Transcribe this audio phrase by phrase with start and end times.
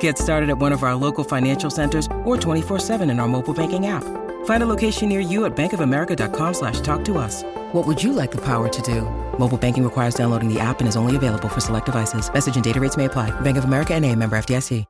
[0.00, 3.86] Get started at one of our local financial centers or 24-7 in our mobile banking
[3.86, 4.02] app.
[4.46, 7.44] Find a location near you at bankofamerica.com slash talk to us.
[7.72, 9.02] What would you like the power to do?
[9.38, 12.28] Mobile banking requires downloading the app and is only available for select devices.
[12.32, 13.30] Message and data rates may apply.
[13.42, 14.84] Bank of America and a member FDIC.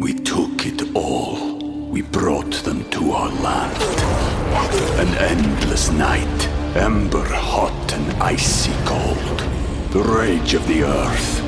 [0.00, 1.58] We took it all.
[1.90, 3.82] We brought them to our land.
[5.00, 9.40] An endless night, ember hot and icy cold.
[9.90, 11.47] The rage of the earth.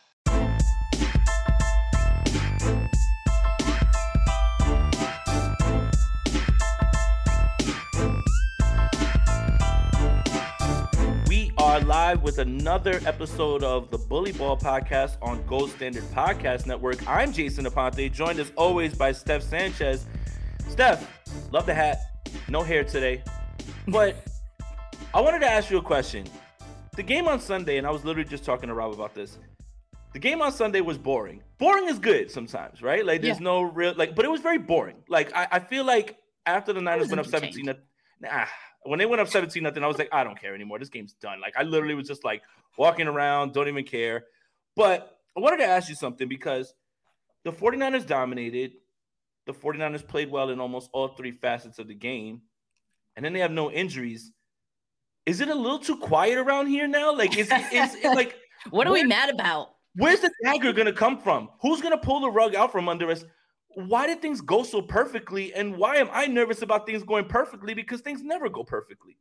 [12.11, 16.97] Live with another episode of the Bully Ball Podcast on Gold Standard Podcast Network.
[17.07, 20.03] I'm Jason Aponte, joined as always by Steph Sanchez.
[20.67, 21.07] Steph,
[21.53, 21.99] love the hat.
[22.49, 23.23] No hair today.
[23.87, 24.27] But
[25.13, 26.25] I wanted to ask you a question.
[26.97, 29.37] The game on Sunday, and I was literally just talking to Rob about this.
[30.11, 31.41] The game on Sunday was boring.
[31.59, 33.05] Boring is good sometimes, right?
[33.05, 33.43] Like there's Yeah.
[33.45, 34.97] no real like, but it was very boring.
[35.07, 37.73] Like I, I feel like after the Niners went up 17,
[38.19, 38.45] nah,
[38.83, 40.79] when they went up 17 nothing, I was like, I don't care anymore.
[40.79, 41.39] This game's done.
[41.41, 42.41] Like I literally was just like
[42.77, 44.25] walking around, don't even care.
[44.75, 46.73] But I wanted to ask you something because
[47.43, 48.73] the 49ers dominated.
[49.47, 52.41] The 49ers played well in almost all three facets of the game.
[53.15, 54.31] And then they have no injuries.
[55.25, 57.15] Is it a little too quiet around here now?
[57.15, 58.35] Like, is, is, is like,
[58.69, 59.75] What are we mad about?
[59.95, 61.49] Where's the dagger gonna come from?
[61.61, 63.25] Who's gonna pull the rug out from under us?
[63.75, 65.53] Why did things go so perfectly?
[65.53, 67.73] And why am I nervous about things going perfectly?
[67.73, 69.17] Because things never go perfectly.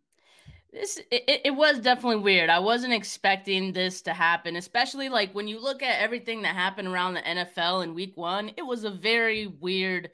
[0.73, 2.49] This it, it- was definitely weird.
[2.49, 6.89] I wasn't expecting this to happen, especially like when you look at everything that happened
[6.89, 10.11] around the NFL in week 1, it was a very weird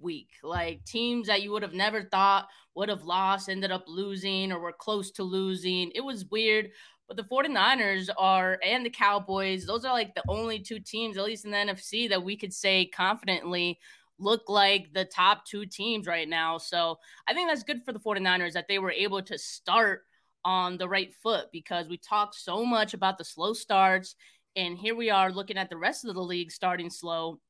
[0.00, 0.30] week.
[0.42, 4.60] Like teams that you would have never thought would have lost ended up losing or
[4.60, 5.90] were close to losing.
[5.94, 6.70] It was weird.
[7.08, 11.24] But the 49ers are and the Cowboys, those are like the only two teams, at
[11.24, 13.78] least in the NFC, that we could say confidently
[14.18, 16.58] look like the top two teams right now.
[16.58, 20.02] So I think that's good for the 49ers that they were able to start
[20.44, 24.14] on the right foot because we talked so much about the slow starts.
[24.54, 27.40] And here we are looking at the rest of the league starting slow.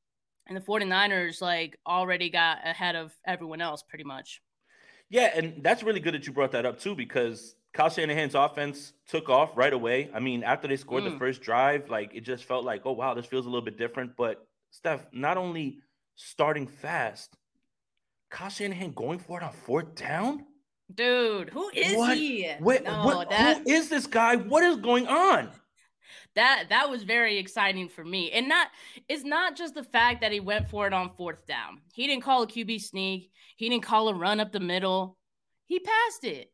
[0.46, 4.40] And the 49ers like already got ahead of everyone else pretty much.
[5.10, 8.92] Yeah, and that's really good that you brought that up too, because Kyle Shanahan's offense
[9.06, 10.10] took off right away.
[10.12, 11.18] I mean, after they scored the Mm.
[11.20, 14.16] first drive, like it just felt like, oh wow, this feels a little bit different.
[14.16, 15.78] But Steph, not only
[16.16, 17.36] starting fast,
[18.30, 20.44] Kyle Shanahan going for it on fourth down.
[20.92, 22.16] Dude, who is What?
[22.16, 22.50] he?
[22.58, 24.34] Wait, no, what, that who is this guy?
[24.34, 25.48] What is going on?
[26.34, 28.32] that that was very exciting for me.
[28.32, 28.66] And not
[29.08, 31.82] it's not just the fact that he went for it on fourth down.
[31.92, 33.30] He didn't call a QB sneak.
[33.56, 35.16] He didn't call a run up the middle.
[35.66, 36.50] He passed it.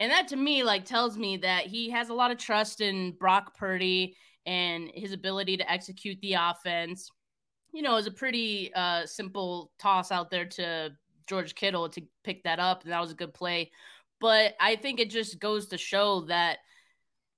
[0.00, 3.12] And that to me like tells me that he has a lot of trust in
[3.12, 7.10] Brock Purdy and his ability to execute the offense.
[7.72, 10.92] You know, it was a pretty uh simple toss out there to
[11.26, 13.70] George Kittle to pick that up and that was a good play.
[14.20, 16.58] But I think it just goes to show that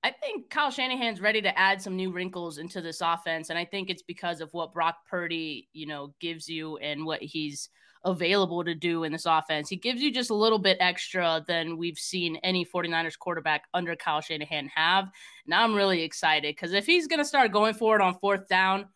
[0.03, 3.65] I think Kyle Shanahan's ready to add some new wrinkles into this offense, and I
[3.65, 7.71] think it's because of what Brock Purdy, you know, gives you and what he's
[8.07, 9.69] available to do in this offense.
[9.69, 13.95] He gives you just a little bit extra than we've seen any 49ers quarterback under
[13.97, 15.11] Kyle Shanahan have.
[15.47, 18.49] Now I'm really excited because if he's going to start going for it on fourth
[18.49, 18.87] down,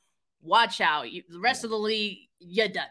[0.41, 1.11] watch out.
[1.11, 2.87] You, the rest of the league, you're done.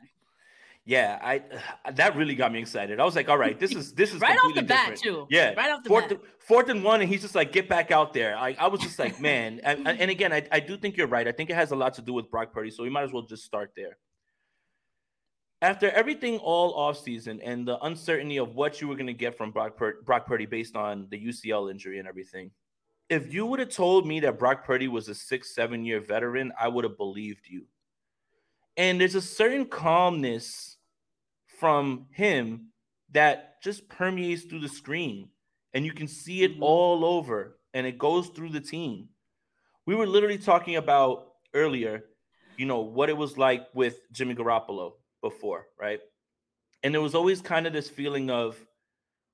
[0.85, 1.43] Yeah, I
[1.85, 2.99] uh, that really got me excited.
[2.99, 5.27] I was like, all right, this is this is right off the bat too.
[5.29, 6.19] Yeah, right off the fourth, bat.
[6.39, 8.35] Fourth and one, and he's just like, get back out there.
[8.35, 11.27] I, I was just like, man, and, and again, I, I do think you're right.
[11.27, 13.13] I think it has a lot to do with Brock Purdy, so we might as
[13.13, 13.97] well just start there.
[15.61, 19.51] After everything all offseason and the uncertainty of what you were going to get from
[19.51, 22.51] Brock, Pur- Brock Purdy based on the UCL injury and everything,
[23.09, 26.53] if you would have told me that Brock Purdy was a six, seven year veteran,
[26.59, 27.65] I would have believed you.
[28.77, 30.77] And there's a certain calmness
[31.59, 32.67] from him
[33.11, 35.29] that just permeates through the screen
[35.73, 36.63] and you can see it mm-hmm.
[36.63, 39.09] all over and it goes through the team.
[39.85, 42.05] We were literally talking about earlier,
[42.55, 45.99] you know, what it was like with Jimmy Garoppolo before, right?
[46.83, 48.57] And there was always kind of this feeling of,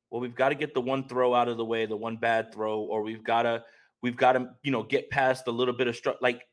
[0.10, 2.54] well, we've got to get the one throw out of the way, the one bad
[2.54, 3.64] throw, or we've got to,
[4.02, 6.18] we've got to, you know, get past a little bit of struck.
[6.22, 6.44] Like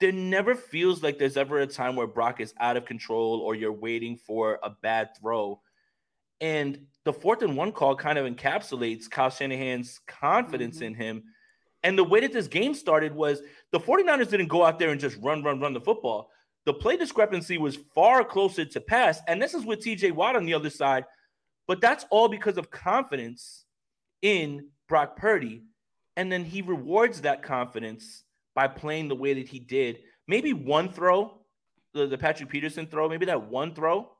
[0.00, 3.54] there never feels like there's ever a time where Brock is out of control or
[3.54, 5.60] you're waiting for a bad throw.
[6.40, 10.86] And the fourth and one call kind of encapsulates Kyle Shanahan's confidence mm-hmm.
[10.86, 11.22] in him.
[11.82, 13.42] And the way that this game started was
[13.72, 16.30] the 49ers didn't go out there and just run, run, run the football.
[16.66, 19.20] The play discrepancy was far closer to pass.
[19.26, 21.04] And this is with TJ Watt on the other side.
[21.66, 23.64] But that's all because of confidence
[24.22, 25.62] in Brock Purdy.
[26.16, 28.24] And then he rewards that confidence
[28.54, 30.00] by playing the way that he did.
[30.26, 31.38] Maybe one throw,
[31.94, 34.10] the, the Patrick Peterson throw, maybe that one throw,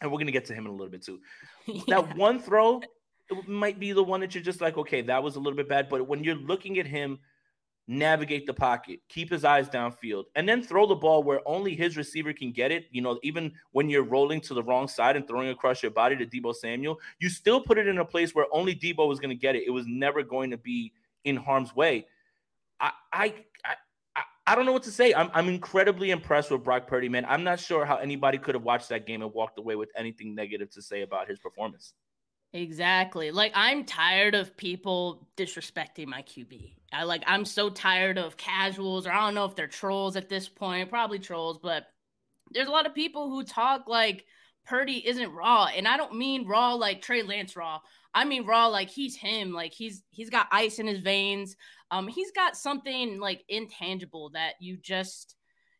[0.00, 1.20] and we're gonna get to him in a little bit too.
[1.66, 1.82] yeah.
[1.88, 2.80] That one throw
[3.46, 5.88] might be the one that you're just like, okay, that was a little bit bad.
[5.88, 7.18] But when you're looking at him
[7.86, 11.96] navigate the pocket, keep his eyes downfield, and then throw the ball where only his
[11.96, 12.86] receiver can get it.
[12.90, 16.16] You know, even when you're rolling to the wrong side and throwing across your body
[16.16, 19.30] to Deebo Samuel, you still put it in a place where only Deebo was going
[19.30, 19.64] to get it.
[19.66, 20.92] It was never going to be
[21.24, 22.06] in harm's way.
[22.80, 23.34] I, I,
[23.64, 23.74] I,
[24.46, 25.14] I don't know what to say.
[25.14, 27.24] I'm, I'm incredibly impressed with Brock Purdy, man.
[27.28, 30.34] I'm not sure how anybody could have watched that game and walked away with anything
[30.34, 31.94] negative to say about his performance.
[32.54, 33.32] Exactly.
[33.32, 36.76] Like I'm tired of people disrespecting my QB.
[36.92, 40.28] I like I'm so tired of casuals or I don't know if they're trolls at
[40.28, 41.86] this point, probably trolls, but
[42.52, 44.24] there's a lot of people who talk like
[44.66, 45.66] Purdy isn't raw.
[45.76, 47.80] And I don't mean raw like Trey Lance raw.
[48.14, 49.52] I mean raw like he's him.
[49.52, 51.56] Like he's he's got ice in his veins.
[51.90, 55.34] Um, he's got something like intangible that you just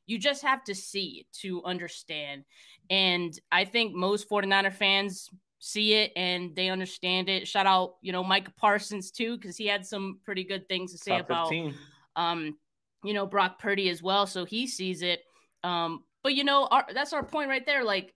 [0.07, 2.45] you just have to see to understand.
[2.91, 5.31] And I think most 49er fans
[5.65, 7.49] see it and they understand it.
[7.49, 10.99] Shout out, you know, Micah Parsons too, because he had some pretty good things to
[10.99, 11.75] say Top about 15.
[12.17, 12.59] um,
[13.03, 14.27] you know, Brock Purdy as well.
[14.27, 15.21] So he sees it.
[15.63, 17.83] Um, but you know, our, that's our point right there.
[17.83, 18.15] Like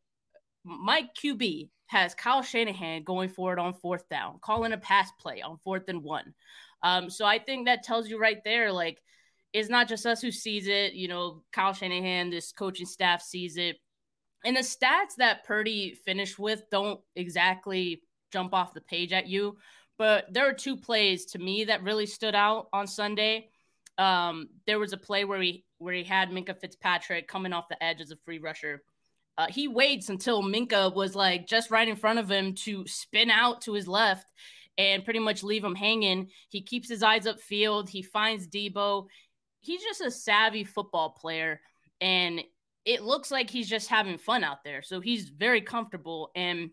[0.62, 5.40] Mike QB has Kyle Shanahan going for it on fourth down, calling a pass play
[5.40, 6.34] on fourth and one.
[6.82, 8.98] Um, so I think that tells you right there, like,
[9.54, 10.92] it's not just us who sees it.
[10.92, 13.78] You know, Kyle Shanahan, this coaching staff sees it.
[14.44, 18.02] And the stats that Purdy finished with don't exactly
[18.32, 19.56] jump off the page at you,
[19.96, 23.48] but there are two plays to me that really stood out on Sunday.
[23.96, 27.82] Um, there was a play where he where he had Minkah Fitzpatrick coming off the
[27.82, 28.82] edge as a free rusher.
[29.36, 33.30] Uh, he waits until Minkah was like just right in front of him to spin
[33.30, 34.26] out to his left
[34.76, 36.28] and pretty much leave him hanging.
[36.48, 37.88] He keeps his eyes upfield.
[37.88, 39.06] He finds Deebo.
[39.60, 41.60] He's just a savvy football player,
[42.00, 42.42] and
[42.84, 44.82] it looks like he's just having fun out there.
[44.82, 46.70] So he's very comfortable, and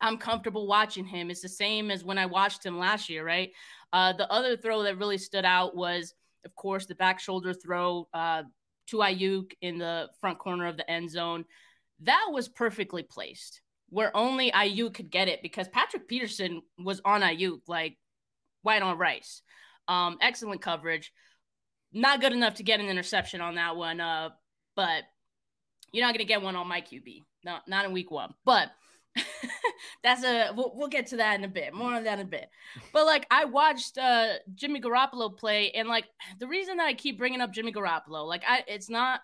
[0.00, 1.30] I'm comfortable watching him.
[1.30, 3.50] It's the same as when I watched him last year, right?
[3.92, 8.08] Uh, the other throw that really stood out was, of course, the back shoulder throw
[8.14, 8.42] uh,
[8.88, 11.44] to Aiyuk in the front corner of the end zone.
[12.00, 17.22] That was perfectly placed where only Aiyuk could get it because Patrick Peterson was on
[17.22, 17.96] Aiyuk like
[18.62, 19.42] white on rice.
[19.86, 21.12] Um, excellent coverage.
[21.92, 24.00] Not good enough to get an interception on that one.
[24.00, 24.30] Uh,
[24.76, 25.04] but
[25.92, 27.24] you're not gonna get one on my QB.
[27.44, 28.34] Not not in week one.
[28.44, 28.70] But
[30.02, 31.74] that's a we'll, we'll get to that in a bit.
[31.74, 32.48] More on that in a bit.
[32.92, 36.04] But like I watched uh Jimmy Garoppolo play, and like
[36.38, 39.20] the reason that I keep bringing up Jimmy Garoppolo, like I it's not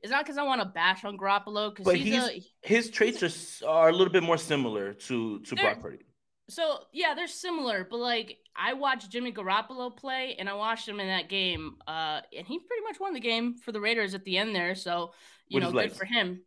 [0.00, 3.62] it's not because I want to bash on Garoppolo because he's, he's a, his traits
[3.62, 6.04] are, are a little bit more similar to to Brock Purdy.
[6.50, 10.98] So yeah, they're similar, but like I watched Jimmy Garoppolo play, and I watched him
[11.00, 14.24] in that game, uh, and he pretty much won the game for the Raiders at
[14.24, 14.74] the end there.
[14.74, 15.12] So
[15.48, 16.42] you with know, good for him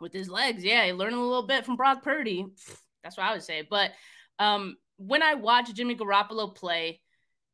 [0.00, 0.64] with his legs.
[0.64, 2.46] Yeah, he learned a little bit from Brock Purdy.
[3.02, 3.66] That's what I would say.
[3.68, 3.92] But
[4.38, 7.00] um, when I watch Jimmy Garoppolo play,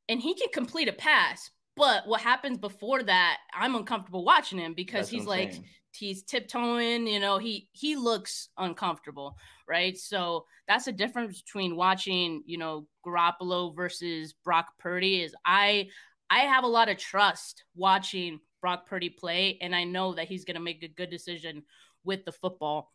[0.08, 1.50] and he can complete a pass.
[1.76, 5.64] But what happens before that, I'm uncomfortable watching him because That's he's like saying.
[5.92, 9.36] he's tiptoeing, you know, he he looks uncomfortable,
[9.68, 9.96] right?
[9.96, 15.88] So that's the difference between watching, you know, Garoppolo versus Brock Purdy is I
[16.28, 20.44] I have a lot of trust watching Brock Purdy play and I know that he's
[20.44, 21.62] going to make a good decision
[22.04, 22.92] with the football.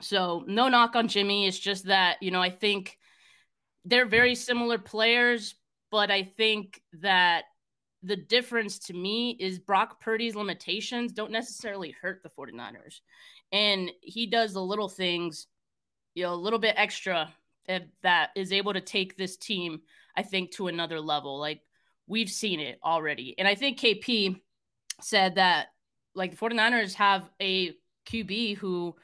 [0.00, 2.96] So, no knock on Jimmy, it's just that, you know, I think
[3.84, 5.54] they're very similar players,
[5.90, 7.44] but I think that
[8.02, 13.00] the difference to me is Brock Purdy's limitations don't necessarily hurt the 49ers.
[13.52, 15.46] And he does the little things,
[16.14, 17.32] you know, a little bit extra
[18.02, 19.80] that is able to take this team,
[20.16, 21.38] I think, to another level.
[21.38, 21.60] Like
[22.06, 23.34] we've seen it already.
[23.38, 24.40] And I think KP
[25.04, 25.68] said that
[26.14, 27.72] like the 49ers have a
[28.06, 28.96] QB who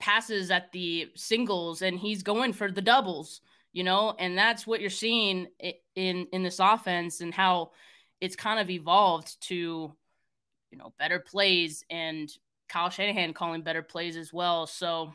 [0.00, 3.40] passes at the singles and he's going for the doubles
[3.72, 4.14] you know?
[4.18, 5.48] And that's what you're seeing
[5.96, 7.72] in in this offense and how
[8.20, 9.92] it's kind of evolved to
[10.70, 12.30] you know better plays and
[12.68, 14.66] Kyle Shanahan calling better plays as well.
[14.66, 15.12] So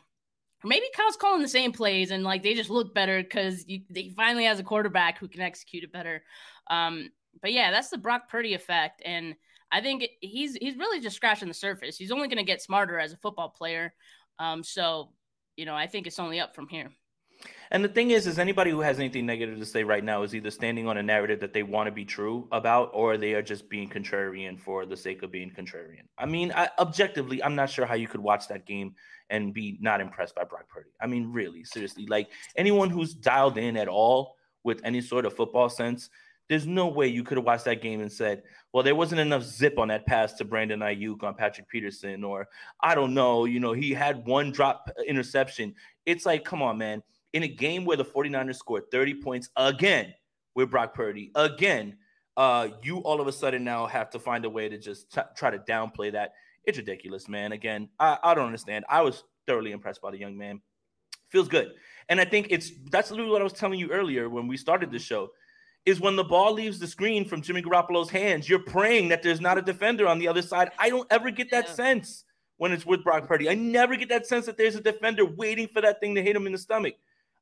[0.64, 4.44] maybe Kyle's calling the same plays and like they just look better because he finally
[4.44, 6.22] has a quarterback who can execute it better.
[6.68, 9.02] Um but yeah that's the Brock Purdy effect.
[9.04, 9.36] And
[9.70, 12.98] I think he's he's really just scratching the surface he's only going to get smarter
[12.98, 13.92] as a football player
[14.38, 15.12] um so
[15.56, 16.90] you know I think it's only up from here
[17.70, 20.34] and the thing is, is anybody who has anything negative to say right now is
[20.34, 23.42] either standing on a narrative that they want to be true about, or they are
[23.42, 26.04] just being contrarian for the sake of being contrarian.
[26.16, 28.94] I mean, I, objectively, I'm not sure how you could watch that game
[29.30, 30.90] and be not impressed by Brock Purdy.
[31.00, 35.36] I mean, really, seriously, like anyone who's dialed in at all with any sort of
[35.36, 36.08] football sense,
[36.48, 39.42] there's no way you could have watched that game and said, well, there wasn't enough
[39.42, 42.48] zip on that pass to Brandon Aiyuk on Patrick Peterson, or
[42.80, 45.74] I don't know, you know, he had one drop interception.
[46.06, 47.02] It's like, come on, man
[47.32, 50.14] in a game where the 49ers scored 30 points again
[50.54, 51.96] with Brock Purdy, again,
[52.36, 55.20] uh, you all of a sudden now have to find a way to just t-
[55.36, 56.34] try to downplay that.
[56.64, 57.52] It's ridiculous, man.
[57.52, 58.84] Again, I, I don't understand.
[58.88, 60.60] I was thoroughly impressed by the young man.
[61.30, 61.72] Feels good.
[62.08, 64.90] And I think it's that's literally what I was telling you earlier when we started
[64.90, 65.30] the show.
[65.88, 69.40] Is when the ball leaves the screen from Jimmy Garoppolo's hands, you're praying that there's
[69.40, 70.70] not a defender on the other side.
[70.78, 71.74] I don't ever get that yeah.
[71.74, 72.24] sense
[72.58, 73.48] when it's with Brock Purdy.
[73.48, 76.36] I never get that sense that there's a defender waiting for that thing to hit
[76.36, 76.96] him in the stomach.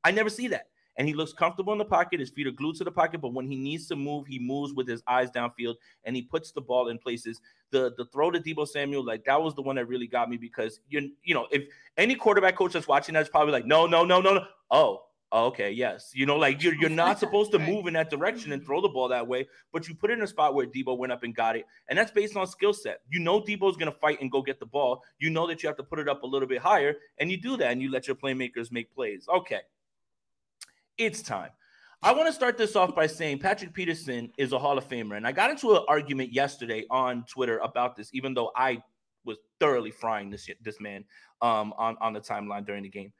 [0.05, 0.69] I never see that.
[0.97, 2.21] And he looks comfortable in the pocket.
[2.21, 4.73] His feet are glued to the pocket, but when he needs to move, he moves
[4.73, 5.75] with his eyes downfield
[6.05, 7.41] and he puts the ball in places.
[7.73, 10.37] The the throw to Deebo Samuel, like that was the one that really got me
[10.37, 11.65] because you you know if
[11.97, 15.47] any quarterback coach that's watching that's probably like no no no no no oh Oh,
[15.47, 16.13] okay, yes.
[16.15, 18.89] You know, like you're you're not supposed to move in that direction and throw the
[18.89, 21.35] ball that way, but you put it in a spot where Deebo went up and
[21.35, 23.01] got it, and that's based on skill set.
[23.11, 25.03] You know Deebo's gonna fight and go get the ball.
[25.19, 27.37] You know that you have to put it up a little bit higher, and you
[27.39, 29.27] do that, and you let your playmakers make plays.
[29.29, 29.63] Okay,
[30.97, 31.51] it's time.
[32.03, 35.17] I want to start this off by saying Patrick Peterson is a Hall of Famer.
[35.17, 38.83] And I got into an argument yesterday on Twitter about this, even though I
[39.25, 41.05] was thoroughly frying this, this man
[41.43, 43.13] um, on, on the timeline during the game.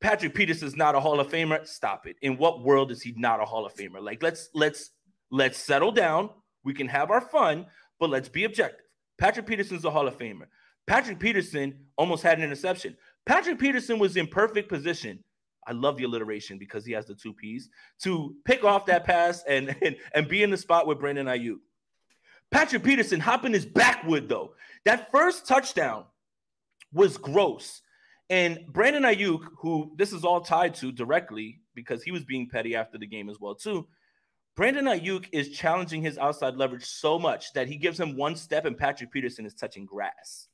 [0.00, 1.66] Patrick Peterson is not a Hall of Famer.
[1.66, 2.16] Stop it.
[2.22, 4.00] In what world is he not a Hall of Famer?
[4.00, 4.90] Like let's let's
[5.30, 6.30] let's settle down.
[6.64, 7.66] We can have our fun,
[7.98, 8.86] but let's be objective.
[9.18, 10.46] Patrick Peterson's a Hall of Famer.
[10.86, 12.96] Patrick Peterson almost had an interception.
[13.26, 15.22] Patrick Peterson was in perfect position
[15.68, 17.68] I love the alliteration because he has the two P's
[18.02, 21.58] to pick off that pass and, and, and be in the spot with Brandon Aiyuk.
[22.50, 24.54] Patrick Peterson hopping his backwood though.
[24.86, 26.04] That first touchdown
[26.92, 27.82] was gross.
[28.30, 32.76] And Brandon Aiyuk, who this is all tied to directly because he was being petty
[32.76, 33.86] after the game as well too.
[34.54, 38.64] Brandon Aiyuk is challenging his outside leverage so much that he gives him one step
[38.64, 40.48] and Patrick Peterson is touching grass.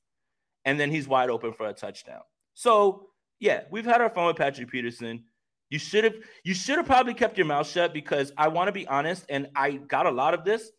[0.65, 2.21] And then he's wide open for a touchdown.
[2.55, 3.09] So
[3.41, 5.25] yeah, we've had our fun with Patrick Peterson.
[5.71, 8.73] You should have you should have probably kept your mouth shut because I want to
[8.73, 10.71] be honest, and I got a lot of this.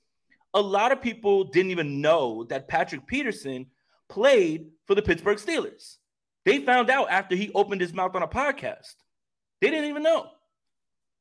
[0.54, 3.66] A lot of people didn't even know that Patrick Peterson
[4.08, 5.98] played for the Pittsburgh Steelers.
[6.46, 8.96] They found out after he opened his mouth on a podcast.
[9.62, 10.28] They didn't even know.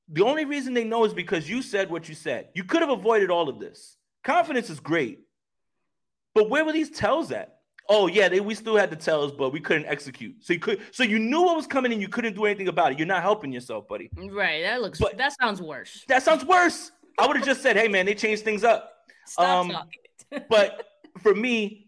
[0.08, 2.50] The only reason they know is because you said what you said.
[2.54, 3.96] You could have avoided all of this.
[4.22, 5.20] Confidence is great.
[6.34, 7.58] But where were these tells at?
[7.88, 10.36] Oh yeah, they, we still had the tells, but we couldn't execute.
[10.40, 12.92] So you could, so you knew what was coming and you couldn't do anything about
[12.92, 12.98] it.
[12.98, 14.10] You're not helping yourself, buddy.
[14.16, 14.62] Right.
[14.62, 14.98] That looks.
[14.98, 16.04] But, that sounds worse.
[16.08, 16.92] That sounds worse.
[17.18, 18.90] I would have just said, "Hey, man, they changed things up."
[19.26, 20.46] Stop um, talking.
[20.48, 20.86] but
[21.20, 21.83] for me,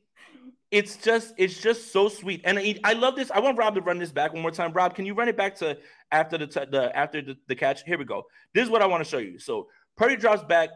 [0.71, 3.31] it's just it's just so sweet, and I, I, love this.
[3.31, 4.73] I want Rob to run this back one more time.
[4.73, 5.79] Rob, can you run it back to
[6.11, 7.85] after the t- the after the, the catch?
[7.85, 8.25] Here we go.
[8.53, 9.39] This is what I want to show you.
[9.39, 10.71] So Purdy drops back.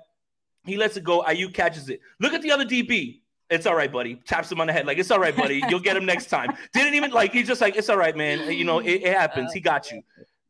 [0.64, 1.22] He lets it go.
[1.22, 2.00] Aiyuk catches it.
[2.20, 3.20] Look at the other DB.
[3.48, 4.14] It's all right, buddy.
[4.14, 5.60] Taps him on the head, like it's all right, buddy.
[5.68, 6.56] You'll get him next time.
[6.72, 8.52] Didn't even like he's just like it's all right, man.
[8.52, 9.52] You know, it, it happens.
[9.52, 10.02] He got you.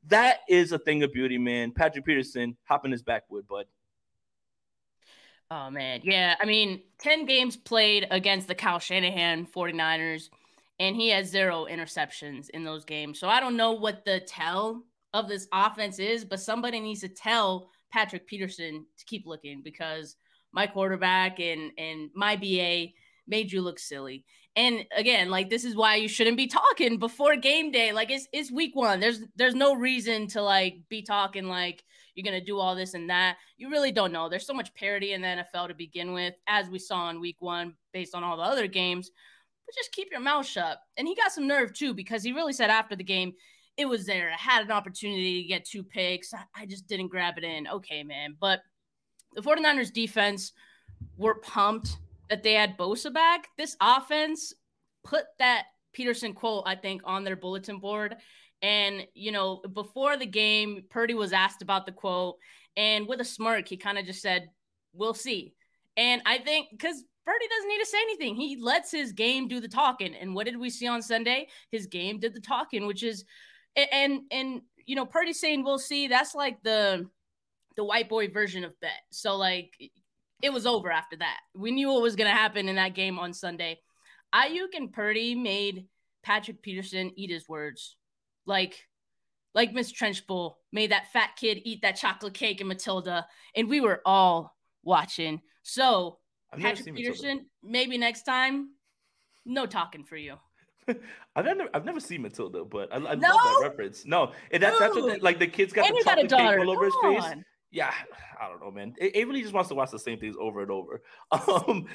[0.08, 1.72] That is a thing of beauty, man.
[1.72, 3.64] Patrick Peterson hopping his backwood, bud.
[5.50, 6.36] Oh man, yeah.
[6.40, 10.28] I mean, 10 games played against the Kyle Shanahan 49ers
[10.78, 13.18] and he has zero interceptions in those games.
[13.18, 17.08] So I don't know what the tell of this offense is, but somebody needs to
[17.08, 20.16] tell Patrick Peterson to keep looking because
[20.52, 22.92] my quarterback and and my BA
[23.26, 24.24] made you look silly.
[24.54, 27.92] And again, like this is why you shouldn't be talking before game day.
[27.92, 29.00] Like it's it's week one.
[29.00, 31.82] There's there's no reason to like be talking like
[32.14, 33.36] you're gonna do all this and that.
[33.56, 34.28] You really don't know.
[34.28, 37.36] There's so much parity in the NFL to begin with, as we saw in week
[37.40, 39.10] one, based on all the other games.
[39.66, 40.78] But just keep your mouth shut.
[40.96, 43.32] And he got some nerve too, because he really said after the game,
[43.76, 44.30] it was there.
[44.30, 46.34] I had an opportunity to get two picks.
[46.54, 47.66] I just didn't grab it in.
[47.68, 48.36] Okay, man.
[48.38, 48.60] But
[49.34, 50.52] the 49ers defense
[51.16, 51.96] were pumped
[52.28, 53.48] that they had Bosa back.
[53.56, 54.52] This offense
[55.04, 58.16] put that Peterson quote, I think, on their bulletin board.
[58.62, 62.36] And, you know, before the game, Purdy was asked about the quote.
[62.76, 64.48] And with a smirk, he kind of just said,
[64.92, 65.54] We'll see.
[65.96, 69.60] And I think because Purdy doesn't need to say anything, he lets his game do
[69.60, 70.14] the talking.
[70.14, 71.48] And what did we see on Sunday?
[71.70, 73.24] His game did the talking, which is,
[73.76, 76.08] and, and, you know, Purdy saying, We'll see.
[76.08, 77.08] That's like the,
[77.76, 79.00] the white boy version of bet.
[79.10, 79.72] So, like,
[80.42, 81.38] it was over after that.
[81.54, 83.80] We knew what was going to happen in that game on Sunday.
[84.34, 85.86] Aiyuk and Purdy made
[86.22, 87.96] Patrick Peterson eat his words
[88.50, 88.86] like
[89.54, 93.26] like Miss Trunchbull made that fat kid eat that chocolate cake in Matilda,
[93.56, 95.40] and we were all watching.
[95.62, 96.18] So
[96.52, 98.70] I've Patrick Peterson, maybe next time,
[99.46, 100.36] no talking for you.
[101.36, 103.28] I've never I've never seen Matilda, but I, I no?
[103.28, 104.04] love that reference.
[104.04, 106.70] No, and that, that's what like the kids got and the chocolate got cake all
[106.70, 107.22] over his face.
[107.22, 107.44] On.
[107.70, 107.94] Yeah,
[108.40, 108.94] I don't know, man.
[109.00, 111.02] Really just wants to watch the same things over and over.
[111.32, 111.86] Um,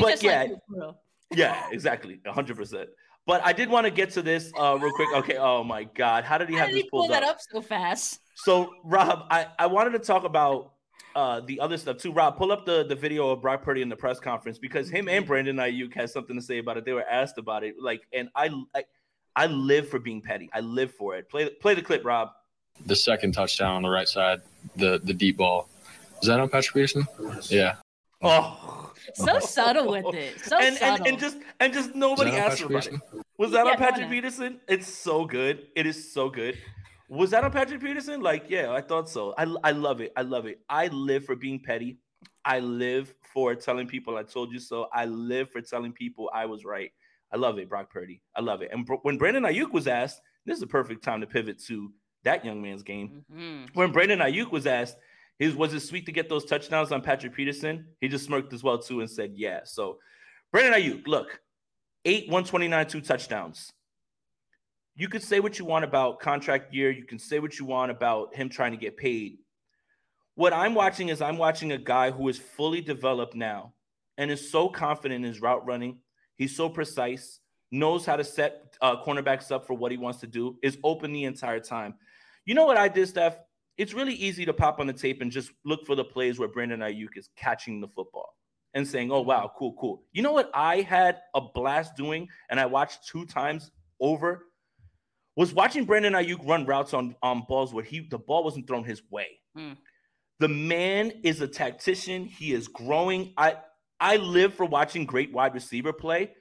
[0.00, 0.94] but yeah, like
[1.34, 2.88] yeah, exactly, hundred percent.
[3.28, 5.10] But I did want to get to this uh, real quick.
[5.16, 5.36] Okay.
[5.36, 7.32] Oh my God, how did he how have did this he pull that up?
[7.32, 8.20] up so fast?
[8.34, 10.72] So Rob, I I wanted to talk about
[11.14, 12.10] uh, the other stuff too.
[12.10, 15.10] Rob, pull up the, the video of Brock Purdy in the press conference because him
[15.10, 16.86] and Brandon Aiyuk has something to say about it.
[16.86, 17.74] They were asked about it.
[17.78, 18.84] Like, and I, I,
[19.36, 20.48] I live for being petty.
[20.54, 21.28] I live for it.
[21.28, 22.30] Play play the clip, Rob.
[22.86, 24.40] The second touchdown on the right side,
[24.76, 25.68] the the deep ball.
[26.22, 27.06] Is that on Patrick Peterson?
[27.50, 27.76] Yeah.
[28.22, 30.40] Oh, so subtle with it.
[30.40, 30.96] So and, subtle.
[30.96, 32.94] And, and just and just nobody asked about it.
[33.38, 34.60] Was that yeah, on Patrick Peterson?
[34.68, 35.68] It's so good.
[35.76, 36.58] It is so good.
[37.08, 38.20] Was that on Patrick Peterson?
[38.20, 39.34] Like, yeah, I thought so.
[39.38, 40.12] I, I love it.
[40.16, 40.60] I love it.
[40.68, 41.98] I live for being petty.
[42.44, 44.88] I live for telling people I told you so.
[44.92, 46.90] I live for telling people I was right.
[47.32, 48.22] I love it, Brock Purdy.
[48.34, 48.70] I love it.
[48.72, 51.92] And when Brandon Aiyuk was asked, this is a perfect time to pivot to
[52.24, 53.24] that young man's game.
[53.32, 53.64] Mm-hmm.
[53.74, 54.96] When Brandon Aiyuk was asked,
[55.38, 57.86] his was it sweet to get those touchdowns on Patrick Peterson?
[58.00, 59.98] He just smirked as well too and said, "Yeah." So,
[60.50, 61.40] Brandon Aiyuk, look,
[62.04, 63.72] eight, 129, two touchdowns.
[64.96, 66.90] You could say what you want about contract year.
[66.90, 69.38] You can say what you want about him trying to get paid.
[70.34, 73.74] What I'm watching is I'm watching a guy who is fully developed now
[74.16, 75.98] and is so confident in his route running.
[76.36, 80.26] He's so precise, knows how to set uh, cornerbacks up for what he wants to
[80.26, 81.94] do, is open the entire time.
[82.44, 83.38] You know what I did, Steph?
[83.78, 86.48] It's really easy to pop on the tape and just look for the plays where
[86.48, 88.34] Brandon Aiyuk is catching the football
[88.74, 92.58] and saying, "Oh wow, cool, cool." You know what I had a blast doing, and
[92.58, 94.46] I watched two times over,
[95.36, 98.84] was watching Brandon Aiyuk run routes on on balls where he the ball wasn't thrown
[98.84, 99.38] his way.
[99.56, 99.76] Mm.
[100.40, 102.26] The man is a tactician.
[102.26, 103.32] He is growing.
[103.36, 103.56] I
[104.00, 106.32] I live for watching great wide receiver play,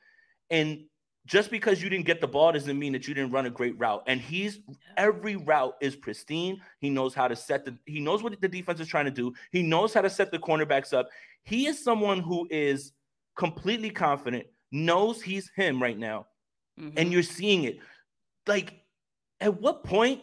[0.49, 0.85] and
[1.27, 3.77] just because you didn't get the ball doesn't mean that you didn't run a great
[3.77, 4.01] route.
[4.07, 4.59] And he's
[4.95, 6.61] every route is pristine.
[6.79, 9.33] He knows how to set the he knows what the defense is trying to do.
[9.51, 11.09] He knows how to set the cornerbacks up.
[11.43, 12.93] He is someone who is
[13.35, 16.27] completely confident, knows he's him right now.
[16.79, 16.97] Mm-hmm.
[16.97, 17.79] And you're seeing it.
[18.47, 18.81] Like
[19.41, 20.21] at what point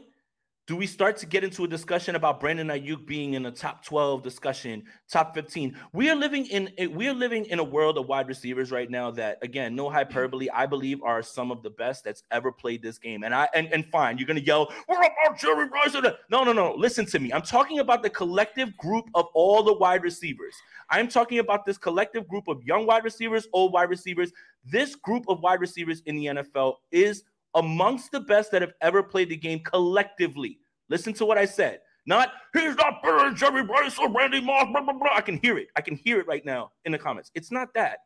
[0.66, 3.84] do we start to get into a discussion about Brandon Aiyuk being in a top
[3.84, 5.76] 12 discussion, top 15?
[5.92, 9.10] We are living in we are living in a world of wide receivers right now
[9.10, 12.96] that again, no hyperbole, I believe are some of the best that's ever played this
[12.96, 13.24] game.
[13.24, 15.94] And I and, and fine, you're gonna yell, what about Jerry Rice?
[16.30, 16.74] No, no, no.
[16.74, 17.30] Listen to me.
[17.30, 20.54] I'm talking about the collective group of all the wide receivers.
[20.88, 24.32] I'm talking about this collective group of young wide receivers, old wide receivers.
[24.64, 27.24] This group of wide receivers in the NFL is
[27.54, 30.58] amongst the best that have ever played the game collectively.
[30.88, 31.80] Listen to what I said.
[32.06, 34.66] Not he's not better than Jerry Rice or Randy Moss.
[34.70, 35.14] Blah, blah, blah.
[35.14, 35.68] I can hear it.
[35.76, 37.30] I can hear it right now in the comments.
[37.34, 38.00] It's not that.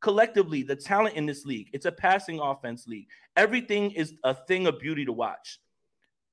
[0.00, 3.06] Collectively, the talent in this league, it's a passing offense league.
[3.36, 5.60] Everything is a thing of beauty to watch.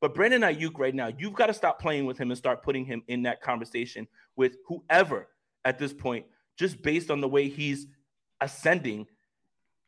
[0.01, 2.85] But Brandon Aiyuk right now, you've got to stop playing with him and start putting
[2.85, 5.29] him in that conversation with whoever
[5.63, 6.25] at this point,
[6.57, 7.87] just based on the way he's
[8.41, 9.07] ascending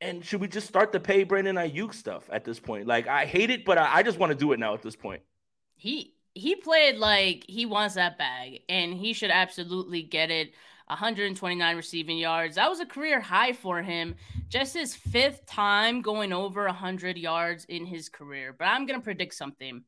[0.01, 2.88] and should we just start to pay Brandon Aiyuk stuff at this point?
[2.88, 4.95] Like I hate it, but I, I just want to do it now at this
[4.95, 5.21] point.
[5.75, 10.53] He he played like he wants that bag, and he should absolutely get it.
[10.88, 12.55] 129 receiving yards.
[12.55, 14.15] That was a career high for him.
[14.47, 18.55] Just his fifth time going over 100 yards in his career.
[18.57, 19.83] But I'm going to predict something.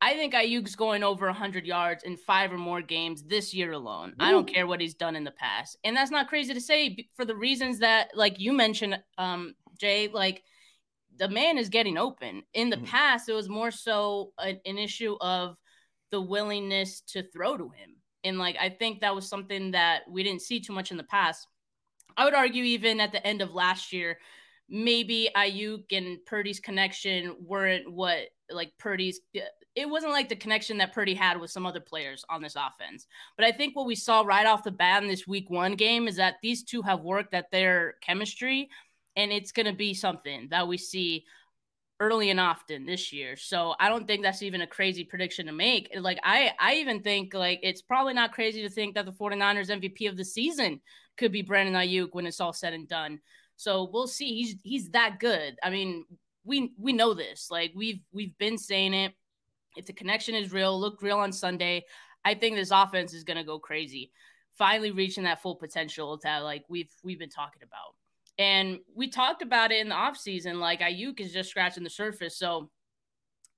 [0.00, 4.10] I think Aiyuk's going over 100 yards in five or more games this year alone.
[4.10, 4.24] Ooh.
[4.24, 5.78] I don't care what he's done in the past.
[5.84, 10.08] And that's not crazy to say for the reasons that, like you mentioned, um, Jay,
[10.08, 10.42] like
[11.18, 12.42] the man is getting open.
[12.52, 12.86] In the mm-hmm.
[12.86, 15.56] past, it was more so an, an issue of
[16.10, 17.96] the willingness to throw to him.
[18.22, 21.04] And like, I think that was something that we didn't see too much in the
[21.04, 21.46] past.
[22.16, 24.18] I would argue, even at the end of last year,
[24.68, 29.20] maybe Aiyuk and Purdy's connection weren't what like Purdy's.
[29.76, 33.06] It wasn't like the connection that Purdy had with some other players on this offense.
[33.36, 36.08] But I think what we saw right off the bat in this Week One game
[36.08, 38.70] is that these two have worked at their chemistry,
[39.14, 41.24] and it's going to be something that we see
[42.00, 43.36] early and often this year.
[43.36, 45.90] So I don't think that's even a crazy prediction to make.
[45.98, 49.70] Like I I even think like it's probably not crazy to think that the 49ers
[49.70, 50.80] MVP of the season
[51.16, 53.20] could be Brandon Aiyuk when it's all said and done.
[53.56, 54.34] So we'll see.
[54.34, 55.56] He's he's that good.
[55.62, 56.04] I mean,
[56.44, 57.48] we we know this.
[57.50, 59.14] Like we've we've been saying it.
[59.76, 61.84] If the connection is real, look real on Sunday.
[62.24, 64.10] I think this offense is going to go crazy.
[64.58, 67.94] Finally reaching that full potential that like we've we've been talking about.
[68.38, 70.56] And we talked about it in the offseason.
[70.56, 72.38] Like Aiyuk is just scratching the surface.
[72.38, 72.70] So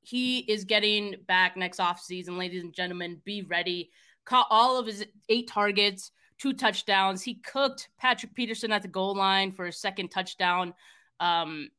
[0.01, 3.21] he is getting back next offseason, ladies and gentlemen.
[3.25, 3.91] Be ready.
[4.25, 7.23] Caught all of his eight targets, two touchdowns.
[7.23, 10.75] He cooked Patrick Peterson at the goal line for a second touchdown.
[11.21, 11.71] Um,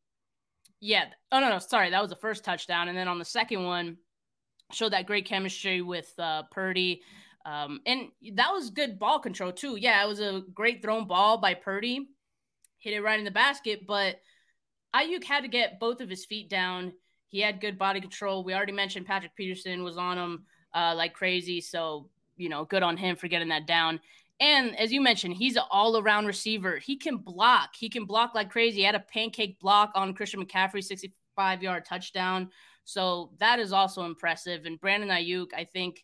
[0.80, 1.06] yeah.
[1.32, 1.60] Oh, no, no.
[1.60, 1.90] Sorry.
[1.90, 2.88] That was the first touchdown.
[2.88, 3.98] And then on the second one,
[4.72, 7.02] showed that great chemistry with uh, Purdy.
[7.46, 9.76] Um, and that was good ball control, too.
[9.76, 12.10] Yeah, it was a great thrown ball by Purdy
[12.80, 13.86] hit it right in the basket.
[13.86, 14.20] But
[14.96, 16.94] Aiyuk had to get both of his feet down.
[17.28, 18.44] He had good body control.
[18.44, 21.62] We already mentioned Patrick Peterson was on him uh, like crazy.
[21.62, 24.00] So, you know, good on him for getting that down.
[24.40, 26.78] And as you mentioned, he's an all around receiver.
[26.78, 27.76] He can block.
[27.78, 28.78] He can block like crazy.
[28.78, 32.50] He had a pancake block on Christian McCaffrey, 65 yard touchdown.
[32.90, 34.66] So that is also impressive.
[34.66, 36.04] And Brandon Aiyuk, I think,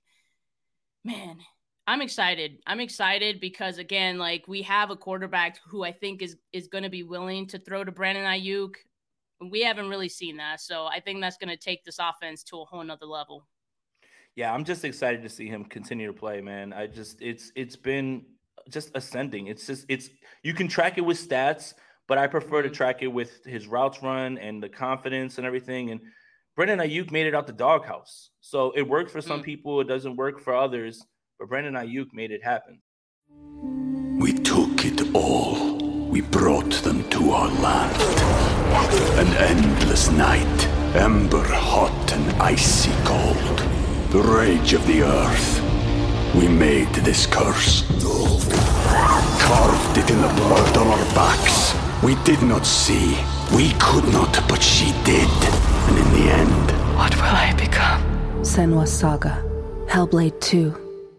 [1.03, 1.39] man,
[1.87, 2.59] I'm excited.
[2.67, 6.83] I'm excited because again, like we have a quarterback who I think is is going
[6.83, 8.75] to be willing to throw to Brandon Aiyuk.
[9.49, 12.61] We haven't really seen that, so I think that's going to take this offense to
[12.61, 13.47] a whole nother level.
[14.35, 16.71] Yeah, I'm just excited to see him continue to play, man.
[16.71, 18.25] I just it's it's been
[18.69, 19.47] just ascending.
[19.47, 20.09] It's just it's
[20.43, 21.73] you can track it with stats,
[22.07, 22.75] but I prefer to mm-hmm.
[22.75, 25.89] track it with his routes run and the confidence and everything.
[25.89, 26.01] And
[26.55, 29.45] Brandon Aiyuk made it out the doghouse, so it worked for some mm.
[29.45, 29.81] people.
[29.81, 31.05] It doesn't work for others
[31.39, 32.79] but Brandon Aiyuk made it happen.
[34.19, 35.77] We took it all.
[36.09, 38.01] We brought them to our land.
[39.19, 43.59] An endless night, ember hot and icy cold.
[44.11, 45.61] The rage of the earth.
[46.33, 47.83] We made this curse.
[49.41, 51.75] Carved it in the blood on our backs.
[52.01, 53.17] We did not see.
[53.53, 55.29] We could not, but she did.
[55.87, 56.71] And in the end.
[56.97, 58.01] What will I become?
[58.41, 59.43] Senua Saga.
[59.87, 60.73] Hellblade 2.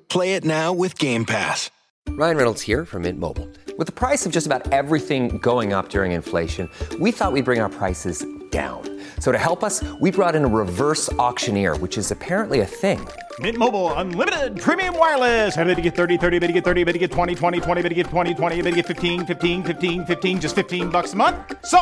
[0.08, 1.70] Play it now with Game Pass.
[2.08, 3.48] Ryan Reynolds here from Mint Mobile.
[3.78, 7.60] With the price of just about everything going up during inflation, we thought we'd bring
[7.60, 8.24] our prices
[8.60, 8.80] down.
[9.24, 13.00] So to help us, we brought in a reverse auctioneer, which is apparently a thing.
[13.40, 15.54] Mint Mobile unlimited premium wireless.
[15.54, 17.82] Have to get 30, 30, bit to get 30, bit to get 20, 20, 20,
[17.82, 21.12] bit to get 20, 20, bit to get 15, 15, 15, 15 just 15 bucks
[21.12, 21.36] a month.
[21.66, 21.80] So,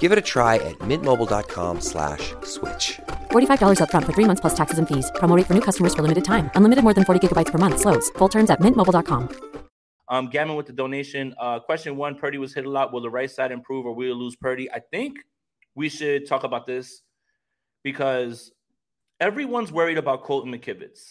[0.00, 2.34] Give it a try at mintmobile.com/switch.
[2.42, 2.98] slash
[3.30, 5.10] $45 up front for 3 months plus taxes and fees.
[5.20, 6.50] Promo rate for new customers for limited time.
[6.56, 8.10] Unlimited more than 40 gigabytes per month slows.
[8.18, 9.22] Full terms at mintmobile.com.
[10.08, 11.34] Um Gammon with the donation.
[11.38, 12.92] Uh question 1, Purdy was hit a lot.
[12.92, 14.66] Will the right side improve or will we lose Purdy?
[14.72, 15.14] I think
[15.76, 17.02] we should talk about this
[17.84, 18.50] because
[19.20, 21.06] everyone's worried about Colton McKivitz.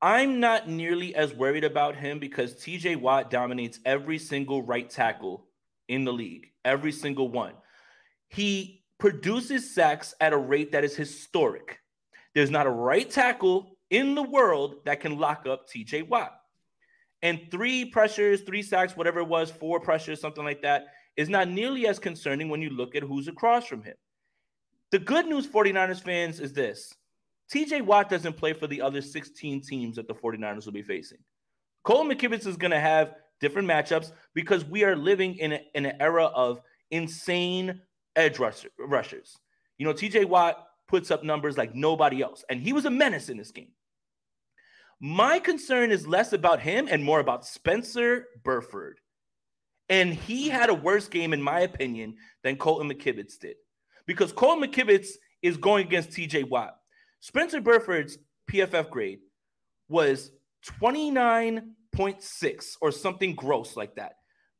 [0.00, 5.46] I'm not nearly as worried about him because TJ Watt dominates every single right tackle
[5.88, 7.54] in the league, every single one.
[8.28, 11.78] He produces sacks at a rate that is historic.
[12.34, 16.32] There's not a right tackle in the world that can lock up TJ Watt.
[17.22, 21.48] And three pressures, three sacks, whatever it was, four pressures, something like that, is not
[21.48, 23.94] nearly as concerning when you look at who's across from him.
[24.90, 26.94] The good news, 49ers fans, is this
[27.52, 31.18] TJ Watt doesn't play for the other 16 teams that the 49ers will be facing.
[31.84, 35.86] Cole McKivitz is going to have different matchups because we are living in, a, in
[35.86, 37.80] an era of insane
[38.16, 39.36] edge rusher, rushers.
[39.78, 43.28] You know, TJ Watt puts up numbers like nobody else, and he was a menace
[43.28, 43.72] in this game.
[45.00, 49.00] My concern is less about him and more about Spencer Burford.
[49.92, 53.56] And he had a worse game, in my opinion, than Colton McKivitz did.
[54.06, 55.08] Because Colton McKivitz
[55.42, 56.78] is going against TJ Watt.
[57.20, 58.16] Spencer Burford's
[58.50, 59.18] PFF grade
[59.90, 60.30] was
[60.80, 64.14] 29.6 or something gross like that.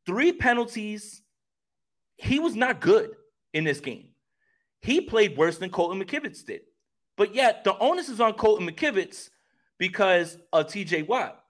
[0.04, 1.22] Three penalties.
[2.16, 3.12] He was not good
[3.54, 4.08] in this game.
[4.82, 6.60] He played worse than Colton McKivitz did.
[7.16, 9.30] But yet the onus is on Colton McKivitz
[9.78, 11.41] because of TJ Watt.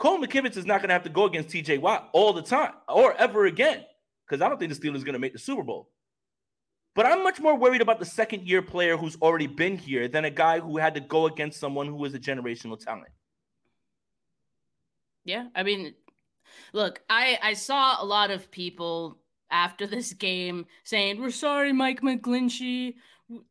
[0.00, 2.72] Colton McKivitz is not going to have to go against TJ Watt all the time
[2.88, 3.84] or ever again
[4.26, 5.90] because I don't think the Steelers are going to make the Super Bowl.
[6.94, 10.24] But I'm much more worried about the second year player who's already been here than
[10.24, 13.12] a guy who had to go against someone who is a generational talent.
[15.26, 15.94] Yeah, I mean,
[16.72, 19.18] look, I I saw a lot of people
[19.50, 22.94] after this game saying, "We're sorry, Mike McGlinchey.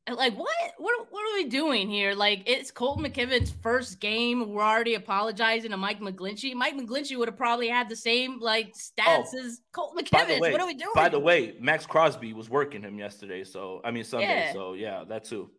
[0.09, 0.49] Like what?
[0.77, 2.13] What what are we doing here?
[2.13, 4.49] Like it's Colton McKivit's first game.
[4.49, 6.53] We're already apologizing to Mike McGlinchey.
[6.53, 10.41] Mike McGlinchey would have probably had the same like stats oh, as Colton McKivitz.
[10.41, 10.91] Way, what are we doing?
[10.95, 13.45] By the way, Maxx Crosby was working him yesterday.
[13.45, 14.27] So I mean Sunday.
[14.27, 14.53] Yeah.
[14.53, 15.49] So yeah, that too.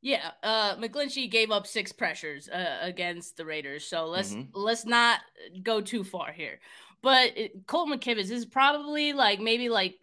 [0.00, 4.50] Yeah, uh, McGlinchey gave up six pressures uh, against the Raiders, so let's mm-hmm.
[4.54, 5.20] let's not
[5.62, 6.60] go too far here.
[7.02, 9.96] But it, Colt McKivitz is probably like maybe like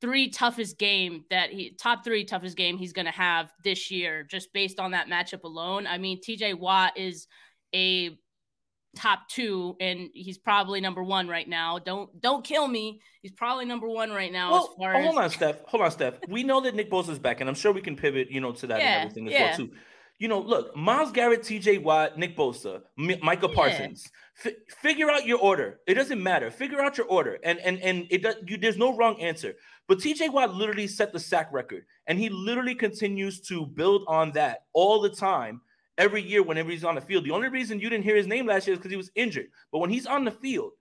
[0.00, 4.22] three toughest game that he top three toughest game he's going to have this year
[4.22, 5.86] just based on that matchup alone.
[5.86, 7.26] I mean, TJ Watt is
[7.74, 8.16] a
[8.96, 11.78] top two and he's probably number one right now.
[11.78, 13.00] Don't don't kill me.
[13.22, 15.60] He's probably number one right now well, as far as hold on, Steph.
[15.66, 16.14] Hold on, Steph.
[16.28, 18.52] We know that Nick Bosa is back, and I'm sure we can pivot, you know,
[18.52, 19.44] to that yeah, and everything as yeah.
[19.46, 19.70] well too.
[20.18, 24.10] You know, look, Myles Garrett, TJ Watt, Nick Bosa, M- Micah Parsons.
[24.44, 24.52] Yeah.
[24.52, 25.80] F- figure out your order.
[25.86, 26.50] It doesn't matter.
[26.50, 28.36] Figure out your order, and and and it does.
[28.46, 29.54] You, there's no wrong answer.
[29.88, 34.32] But TJ Watt literally set the sack record, and he literally continues to build on
[34.32, 35.60] that all the time,
[35.98, 37.24] every year whenever he's on the field.
[37.24, 39.46] The only reason you didn't hear his name last year is because he was injured.
[39.72, 40.72] But when he's on the field,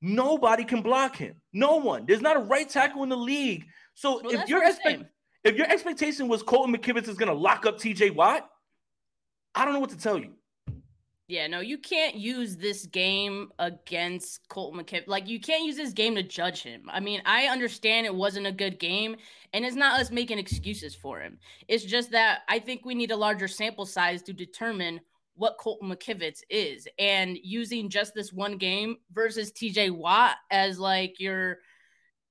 [0.00, 1.34] nobody can block him.
[1.52, 2.06] No one.
[2.06, 3.66] There's not a right tackle in the league.
[3.94, 5.04] So well, if your expect,
[5.44, 8.48] if your expectation was Colton McKivitz is going to lock up TJ Watt,
[9.54, 10.32] I don't know what to tell you.
[11.30, 15.06] Yeah, no, you can't use this game against Colt McKipp.
[15.06, 16.90] Like, you can't use this game to judge him.
[16.90, 19.14] I mean, I understand it wasn't a good game,
[19.52, 21.38] and it's not us making excuses for him.
[21.68, 25.00] It's just that I think we need a larger sample size to determine
[25.36, 26.88] what Colton McKivitz is.
[26.98, 31.58] And using just this one game versus TJ Watt as like your,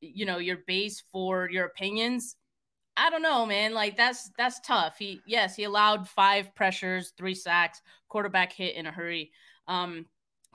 [0.01, 2.35] you know, your base for your opinions,
[2.99, 3.73] I don't know, man.
[3.73, 4.97] Like that's that's tough.
[4.99, 9.31] He yes, he allowed five pressures, three sacks, quarterback hit in a hurry.
[9.67, 10.05] Um,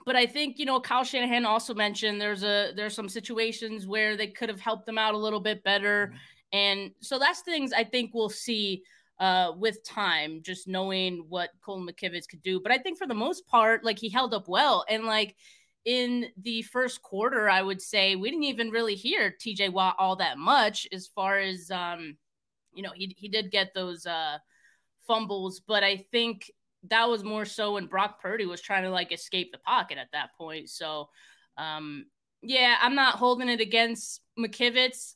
[0.04, 4.16] but I think you know Kyle Shanahan also mentioned there's a there's some situations where
[4.16, 6.58] they could have helped them out a little bit better, mm-hmm.
[6.58, 8.82] and so that's things I think we'll see
[9.18, 12.60] uh, with time, just knowing what Colin McKivitz could do.
[12.60, 15.34] But I think for the most part, like he held up well, and like
[15.86, 20.16] in the first quarter, I would say we didn't even really hear TJ Watt all
[20.16, 22.18] that much as far as um
[22.74, 24.38] you know, he he did get those uh
[25.06, 26.50] fumbles, but I think
[26.90, 30.08] that was more so when Brock Purdy was trying to like escape the pocket at
[30.12, 30.70] that point.
[30.70, 31.08] So
[31.56, 32.06] um
[32.44, 35.14] yeah, I'm not holding it against McKivitz.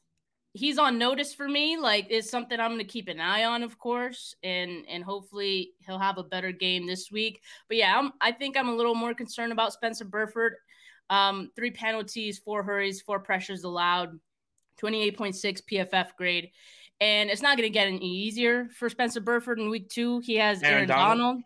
[0.55, 1.77] He's on notice for me.
[1.77, 5.73] Like it's something I'm going to keep an eye on, of course, and and hopefully
[5.81, 7.43] he'll have a better game this week.
[7.69, 10.55] But yeah, I'm, I think I'm a little more concerned about Spencer Burford.
[11.11, 14.19] Um, three penalties, four hurries, four pressures allowed,
[14.83, 16.51] 28.6 PFF grade.
[17.01, 20.21] And it's not going to get any easier for Spencer Burford in week two.
[20.21, 21.19] He has Aaron, Aaron Donald.
[21.19, 21.43] Donald.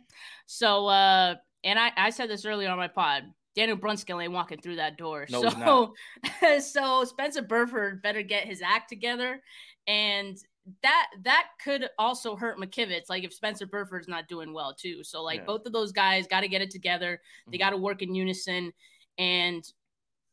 [0.46, 1.34] So, uh,
[1.64, 3.24] and I, I said this earlier on my pod.
[3.54, 5.26] Daniel Brunskill ain't walking through that door.
[5.30, 5.94] No, so,
[6.60, 9.42] so Spencer Burford better get his act together,
[9.86, 10.38] and
[10.82, 13.10] that that could also hurt McKivitz.
[13.10, 15.04] Like if Spencer Burford's not doing well too.
[15.04, 15.44] So like yeah.
[15.44, 17.20] both of those guys got to get it together.
[17.46, 17.64] They mm-hmm.
[17.64, 18.72] got to work in unison,
[19.18, 19.64] and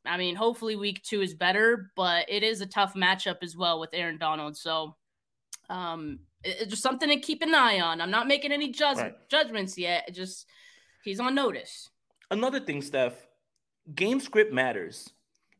[0.05, 3.79] I mean, hopefully week two is better, but it is a tough matchup as well
[3.79, 4.55] with Aaron Donald.
[4.55, 4.95] So
[5.69, 8.01] um, it's just something to keep an eye on.
[8.01, 9.15] I'm not making any ju- right.
[9.29, 10.05] judgments yet.
[10.07, 10.45] It just
[11.03, 11.89] he's on notice.
[12.31, 13.13] Another thing, Steph,
[13.95, 15.09] game script matters.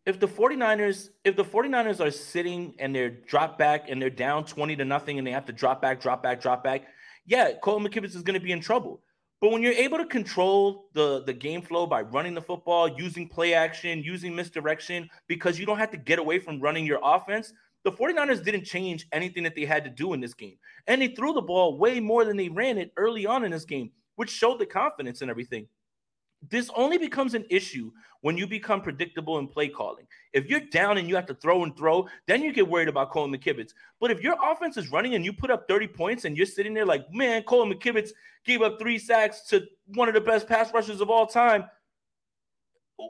[0.05, 4.45] If the 49ers, if the 49ers are sitting and they're drop back and they're down
[4.45, 6.87] 20 to nothing and they have to drop back, drop back, drop back,
[7.25, 9.01] yeah, Cole McKivitz is going to be in trouble.
[9.41, 13.27] But when you're able to control the, the game flow by running the football, using
[13.27, 17.53] play action, using misdirection, because you don't have to get away from running your offense,
[17.83, 20.57] the 49ers didn't change anything that they had to do in this game.
[20.87, 23.65] And they threw the ball way more than they ran it early on in this
[23.65, 25.67] game, which showed the confidence and everything.
[26.49, 30.07] This only becomes an issue when you become predictable in play calling.
[30.31, 33.11] If you're down and you have to throw and throw, then you get worried about
[33.11, 33.73] Colin McKivitz.
[33.99, 36.73] But if your offense is running and you put up 30 points and you're sitting
[36.73, 38.11] there like, man, Colin McKivitz
[38.45, 39.65] gave up three sacks to
[39.95, 41.65] one of the best pass rushers of all time.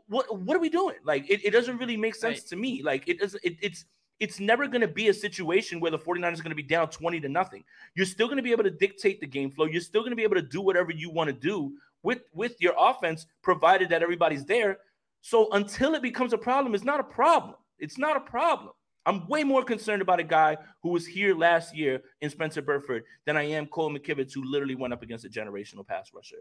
[0.08, 0.96] What what are we doing?
[1.04, 2.48] Like it, it doesn't really make sense right.
[2.48, 2.84] to me.
[2.84, 3.86] Like it does it, it's
[4.20, 6.90] it's never going to be a situation where the 49ers are going to be down
[6.90, 7.64] 20 to nothing.
[7.96, 9.66] You're still going to be able to dictate the game flow.
[9.66, 12.56] You're still going to be able to do whatever you want to do with with
[12.60, 14.80] your offense, provided that everybody's there.
[15.22, 17.56] So until it becomes a problem, it's not a problem.
[17.78, 18.74] It's not a problem.
[19.06, 23.04] I'm way more concerned about a guy who was here last year in Spencer Burford
[23.26, 26.38] than I am Cole McKivitz, who literally went up against a generational pass rusher.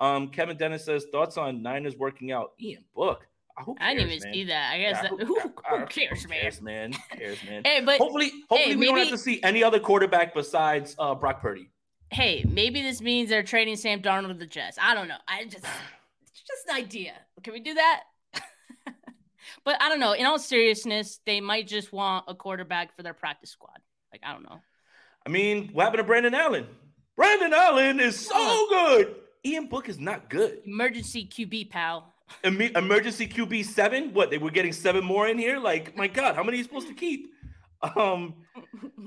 [0.00, 2.52] Um, Kevin Dennis says thoughts on Niners working out.
[2.60, 3.26] Ian Book.
[3.64, 4.34] Cares, I didn't even man?
[4.34, 4.72] see that.
[4.72, 6.92] I guess yeah, that, who, who, cares, who cares, man?
[6.92, 7.62] Who cares, man?
[7.64, 10.94] hey, but hopefully, hopefully hey, we maybe, don't have to see any other quarterback besides
[10.98, 11.70] uh, Brock Purdy.
[12.10, 14.78] Hey, maybe this means they're trading Sam Darnold to the Jets.
[14.80, 15.18] I don't know.
[15.28, 15.64] I just,
[16.22, 17.12] it's just an idea.
[17.42, 18.02] Can we do that?
[19.64, 20.12] but I don't know.
[20.12, 23.78] In all seriousness, they might just want a quarterback for their practice squad.
[24.12, 24.60] Like I don't know.
[25.24, 26.66] I mean, what happened to Brandon Allen?
[27.16, 29.14] Brandon Allen is so good.
[29.44, 30.60] Ian Book is not good.
[30.64, 32.12] Emergency QB, pal.
[32.44, 34.12] Em- emergency QB seven.
[34.12, 35.58] What they were getting seven more in here?
[35.58, 37.32] Like, my God, how many are you supposed to keep?
[37.96, 38.34] Um.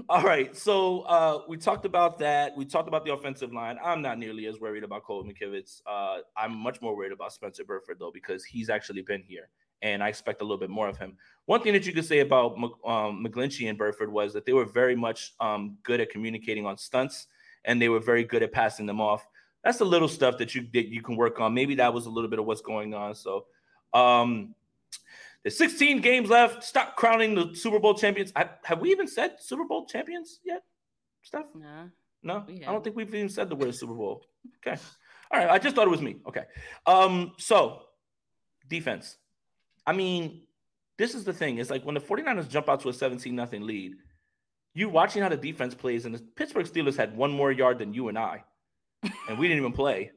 [0.09, 0.55] all right.
[0.55, 2.55] So uh, we talked about that.
[2.57, 3.77] We talked about the offensive line.
[3.83, 5.81] I'm not nearly as worried about Cole McKivitz.
[5.85, 9.49] Uh, I'm much more worried about Spencer Burford though because he's actually been here,
[9.81, 11.17] and I expect a little bit more of him.
[11.45, 12.55] One thing that you could say about
[12.85, 16.77] um, McGlinchey and Burford was that they were very much um, good at communicating on
[16.77, 17.27] stunts,
[17.65, 19.27] and they were very good at passing them off
[19.63, 21.53] that's the little stuff that you that you can work on.
[21.53, 23.15] Maybe that was a little bit of what's going on.
[23.15, 23.45] So,
[23.93, 24.55] um,
[25.43, 26.63] there's 16 games left.
[26.63, 28.31] Stop crowning the Super Bowl champions.
[28.35, 30.63] I, have we even said Super Bowl champions yet?
[31.21, 31.45] Stuff?
[31.55, 31.89] No.
[32.25, 34.25] No, I don't think we've even said the word Super Bowl.
[34.65, 34.79] Okay.
[35.29, 35.49] All right.
[35.49, 36.15] I just thought it was me.
[36.25, 36.43] Okay.
[36.85, 37.81] Um, so
[38.69, 39.17] defense.
[39.85, 40.43] I mean,
[40.97, 41.57] this is the thing.
[41.57, 43.95] It's like when the 49ers jump out to a 17 nothing lead,
[44.73, 47.93] you watching how the defense plays, and the Pittsburgh Steelers had one more yard than
[47.93, 48.45] you and I
[49.29, 50.11] and we didn't even play.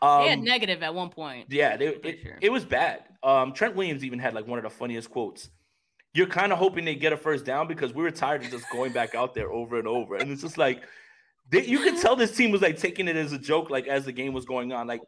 [0.00, 1.46] Um, they had um, negative at one point.
[1.50, 2.38] Yeah, they, it, sure.
[2.40, 3.04] it was bad.
[3.22, 5.50] Um, Trent Williams even had like one of the funniest quotes.
[6.14, 8.64] You're kind of hoping they get a first down because we were tired of just
[8.72, 10.16] going back out there over and over.
[10.16, 10.82] And it's just like
[11.50, 14.04] they, you could tell this team was like taking it as a joke, like as
[14.04, 14.86] the game was going on.
[14.86, 15.02] Like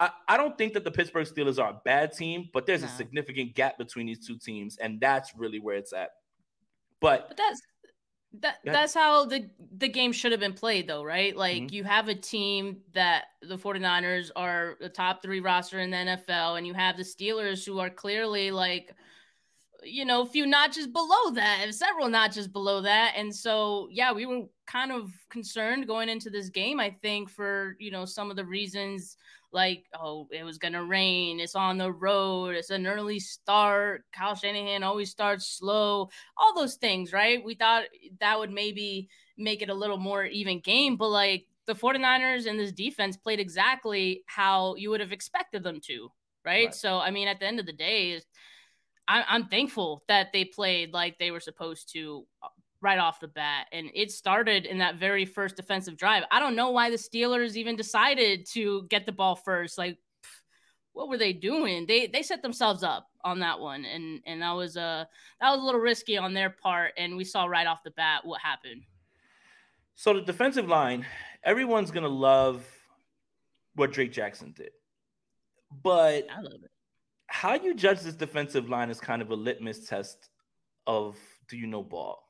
[0.00, 2.88] I, I don't think that the Pittsburgh Steelers are a bad team, but there's no.
[2.88, 6.10] a significant gap between these two teams, and that's really where it's at.
[7.00, 7.60] But, but that's
[8.38, 11.36] that that's how the the game should have been played though, right?
[11.36, 11.74] Like mm-hmm.
[11.74, 16.56] you have a team that the 49ers are the top 3 roster in the NFL
[16.56, 18.94] and you have the Steelers who are clearly like
[19.84, 23.14] you know, a few notches below that, several notches below that.
[23.16, 27.76] And so, yeah, we were kind of concerned going into this game, I think, for,
[27.78, 29.16] you know, some of the reasons
[29.52, 31.40] like, oh, it was going to rain.
[31.40, 32.54] It's on the road.
[32.54, 34.04] It's an early start.
[34.12, 36.10] Kyle Shanahan always starts slow.
[36.36, 37.44] All those things, right?
[37.44, 37.84] We thought
[38.20, 42.58] that would maybe make it a little more even game, but like the 49ers and
[42.58, 46.10] this defense played exactly how you would have expected them to,
[46.44, 46.66] right?
[46.66, 46.74] right.
[46.74, 48.20] So, I mean, at the end of the day,
[49.08, 52.26] I'm thankful that they played like they were supposed to
[52.82, 53.66] right off the bat.
[53.72, 56.24] And it started in that very first defensive drive.
[56.30, 59.78] I don't know why the Steelers even decided to get the ball first.
[59.78, 59.98] Like,
[60.92, 61.86] what were they doing?
[61.86, 65.04] They they set themselves up on that one, and and that was uh
[65.40, 66.92] that was a little risky on their part.
[66.96, 68.82] And we saw right off the bat what happened.
[69.94, 71.06] So the defensive line,
[71.44, 72.66] everyone's gonna love
[73.74, 74.70] what Drake Jackson did,
[75.82, 76.70] but I love it.
[77.28, 80.28] How you judge this defensive line is kind of a litmus test
[80.86, 81.16] of
[81.48, 82.29] do you know ball?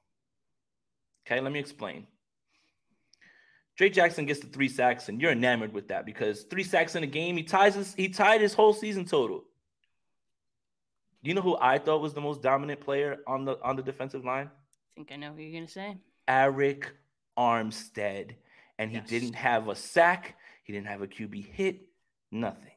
[1.31, 2.07] Okay, let me explain.
[3.77, 7.05] Drake Jackson gets the three sacks, and you're enamored with that because three sacks in
[7.05, 9.45] a game, he ties his he tied his whole season total.
[11.23, 13.83] Do you know who I thought was the most dominant player on the on the
[13.83, 14.47] defensive line?
[14.49, 15.97] I think I know who you're gonna say.
[16.29, 16.87] Arik
[17.39, 18.35] Armstead.
[18.79, 19.09] And he yes.
[19.09, 21.83] didn't have a sack, he didn't have a QB hit,
[22.33, 22.73] nothing.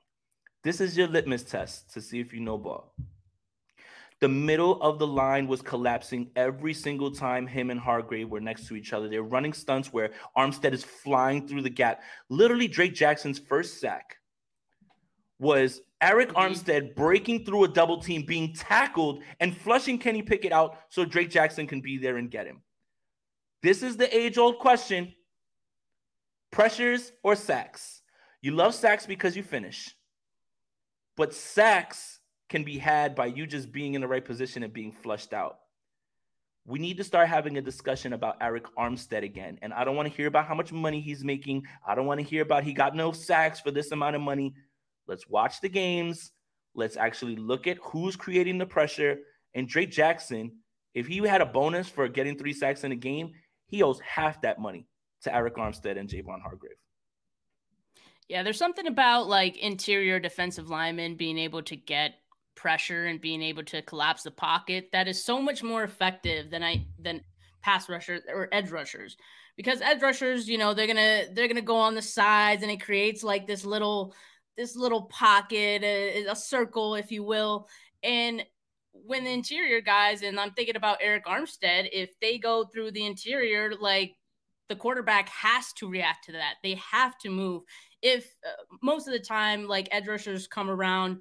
[0.61, 2.93] This is your litmus test to see if you know ball.
[4.23, 8.67] The middle of the line was collapsing every single time him and Hargrave were next
[8.67, 9.09] to each other.
[9.09, 12.01] They're running stunts where Armstead is flying through the gap.
[12.29, 14.15] Literally, Drake Jackson's first sack
[15.39, 16.37] was Arik mm-hmm.
[16.37, 21.29] Armstead breaking through a double team, being tackled, and flushing Kenny Pickett out so Drake
[21.29, 22.61] Jackson can be there and get him.
[23.61, 25.13] This is the age old question
[26.49, 28.01] pressures or sacks?
[28.41, 29.93] You love sacks because you finish,
[31.17, 32.21] but sacks
[32.53, 35.57] can be had by you just being in the right position and being flushed out.
[36.67, 39.57] We need to start having a discussion about Arik Armstead again.
[39.63, 41.63] And I don't want to hear about how much money he's making.
[41.83, 44.53] I don't want to hear about he got no sacks for this amount of money.
[45.07, 46.31] Let's watch the games.
[46.75, 49.17] Let's actually look at who's creating the pressure.
[49.55, 50.51] And Drake Jackson,
[50.93, 53.31] if he had a bonus for getting three sacks in a game,
[53.65, 54.85] he owes half that money
[55.23, 56.77] to Arik Armstead and Javon Hargrave.
[58.29, 62.13] Yeah, there's something about like interior defensive linemen being able to get
[62.55, 66.63] pressure and being able to collapse the pocket that is so much more effective than
[66.63, 67.21] I than
[67.61, 69.17] pass rushers or edge rushers
[69.55, 72.81] because edge rushers you know they're gonna they're gonna go on the sides and it
[72.81, 74.13] creates like this little
[74.57, 77.67] this little pocket, a, a circle, if you will.
[78.03, 78.45] And
[78.91, 83.05] when the interior guys, and I'm thinking about Arik Armstead, if they go through the
[83.05, 84.15] interior, like
[84.69, 86.55] the quarterback has to react to that.
[86.61, 87.63] They have to move.
[88.01, 91.19] If uh, most of the time, like edge rushers come around,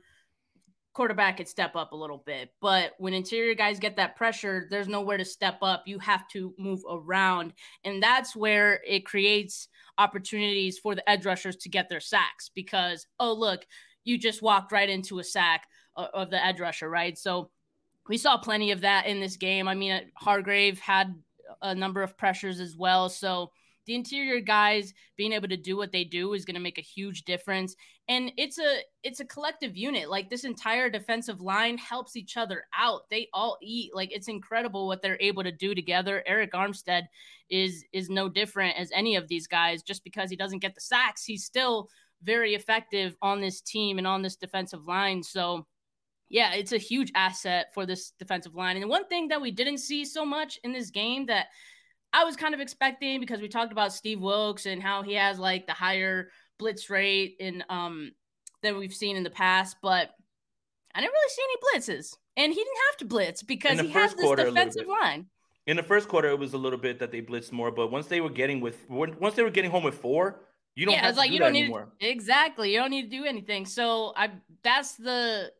[0.93, 2.51] quarterback could step up a little bit.
[2.61, 5.85] But when interior guys get that pressure, there's nowhere to step up.
[5.87, 7.55] You have to move around.
[7.85, 9.69] And that's where it creates
[9.99, 13.67] opportunities for the edge rushers to get their sacks because, oh, look,
[14.05, 15.67] you just walked right into a sack
[15.97, 17.17] of the edge rusher, right?
[17.17, 17.51] So
[18.09, 19.69] we saw plenty of that in this game.
[19.69, 21.15] I mean, uh, Hargrave had
[21.61, 23.09] a number of pressures as well.
[23.09, 23.53] So
[23.87, 26.83] the interior guys being able to do what they do is going to make a
[26.83, 27.75] huge difference.
[28.09, 30.11] And it's a it's a collective unit.
[30.11, 33.09] Like this entire defensive line helps each other out.
[33.11, 33.95] They all eat.
[33.95, 36.23] Like it's incredible what they're able to do together.
[36.29, 37.05] Arik armstead
[37.51, 39.83] is is no different as any of these guys.
[39.83, 41.89] Just because he doesn't get the sacks he's still
[42.23, 45.23] very effective on this team and on this defensive line.
[45.23, 45.67] So
[46.33, 48.79] yeah, it's a huge asset for this defensive line.
[48.79, 51.49] And one thing that we didn't see so much in this game that
[52.13, 55.39] I was kind of expecting because we talked about Steve Wilks and how he has
[55.39, 58.13] like the higher blitz rate in um
[58.63, 60.11] than we've seen in the past, but
[60.95, 61.57] I didn't really see any
[62.01, 62.17] blitzes.
[62.37, 65.27] And he didn't have to blitz because he has this quarter, defensive line.
[65.67, 68.07] In the first quarter, it was a little bit that they blitzed more, but once
[68.07, 70.41] they were getting with once they were getting home with four,
[70.75, 71.89] you don't yeah, have to like do you don't need anymore.
[72.01, 72.73] Exactly.
[72.73, 73.67] You don't need to do anything.
[73.67, 74.31] So I
[74.63, 75.53] that's the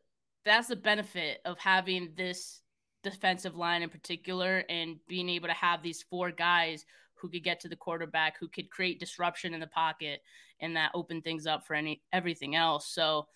[0.45, 2.61] that's the benefit of having this
[3.03, 6.85] defensive line in particular and being able to have these four guys
[7.15, 10.21] who could get to the quarterback, who could create disruption in the pocket
[10.59, 12.87] and that open things up for any everything else.
[12.87, 13.27] So,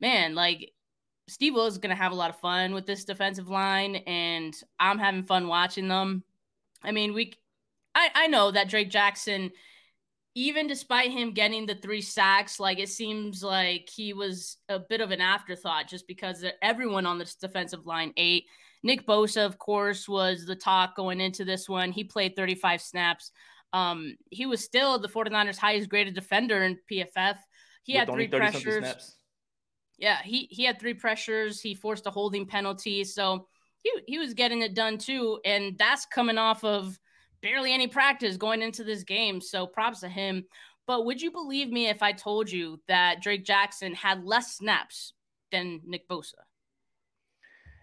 [0.00, 0.72] man, like
[1.28, 4.54] Steve Wilks is going to have a lot of fun with this defensive line and
[4.78, 6.22] I'm having fun watching them.
[6.82, 7.32] I mean, we
[7.94, 9.50] I I know that Drake Jackson
[10.36, 15.00] even despite him getting the three sacks, like it seems like he was a bit
[15.00, 18.44] of an afterthought just because everyone on this defensive line ate.
[18.86, 21.90] Nick Bosa, of course, was the talk going into this one.
[21.90, 23.32] He played 35 snaps.
[23.72, 27.36] Um, he was still the 49ers' highest graded defender in PFF.
[27.82, 29.16] He With had three pressures.
[29.98, 31.60] Yeah, he, he had three pressures.
[31.60, 33.02] He forced a holding penalty.
[33.02, 33.48] So
[33.82, 35.40] he, he was getting it done too.
[35.44, 36.96] And that's coming off of
[37.42, 39.40] barely any practice going into this game.
[39.40, 40.44] So props to him.
[40.86, 45.12] But would you believe me if I told you that Drake Jackson had less snaps
[45.50, 46.34] than Nick Bosa?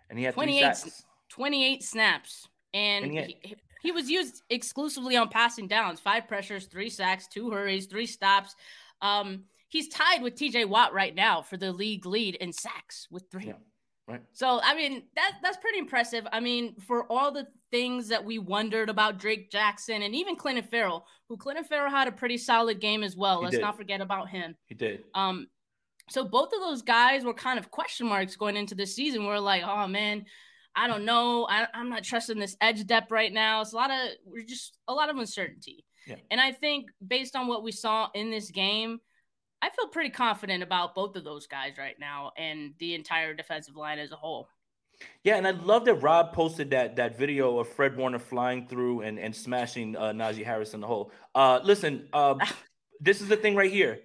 [0.10, 0.76] And he had 28,
[1.30, 2.48] 28 snaps.
[2.74, 6.90] And, and he, had- he, he was used exclusively on passing downs, five pressures, three
[6.90, 8.56] sacks, two hurries, three stops.
[9.02, 13.26] Um, he's tied with TJ Watt right now for the league lead in sacks with
[13.30, 13.48] three.
[13.48, 13.54] Yeah.
[14.08, 14.22] Right.
[14.34, 16.28] So I mean that that's pretty impressive.
[16.34, 20.66] I mean, for all the things that we wondered about Drake Jackson and even Clelin
[20.66, 23.40] Ferrell, who Clelin Ferrell had a pretty solid game as well.
[23.40, 23.62] He Let's did.
[23.62, 24.56] not forget about him.
[24.66, 25.04] He did.
[25.16, 25.48] Um,
[26.10, 29.26] so both of those guys were kind of question marks going into the season.
[29.26, 30.26] We're like, oh man,
[30.76, 31.46] I don't know.
[31.50, 33.62] I, am not trusting this edge depth right now.
[33.62, 35.86] It's a lot of we're just a lot of uncertainty.
[36.08, 36.16] Yeah.
[36.32, 39.00] And I think based on what we saw in this game,
[39.62, 43.78] I feel pretty confident about both of those guys right now and the entire defensive
[43.78, 44.50] line as a whole.
[45.24, 49.02] Yeah, and I love that Rob posted that that video of Fred Warner flying through
[49.02, 51.12] and and smashing uh, Najee Harris in the hole.
[51.34, 52.36] Uh, listen, uh,
[53.00, 54.00] this is the thing right here.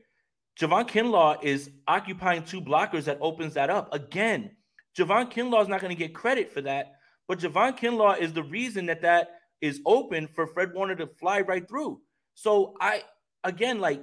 [0.59, 3.95] Javon Kinlaw is occupying two blockers that opens that up.
[3.95, 4.51] Again,
[4.97, 6.95] Javon Kinlaw is not going to get credit for that,
[7.29, 9.29] but Javon Kinlaw is the reason that that
[9.61, 12.01] is open for Fred Warner to fly right through.
[12.35, 13.05] So I
[13.45, 14.03] again like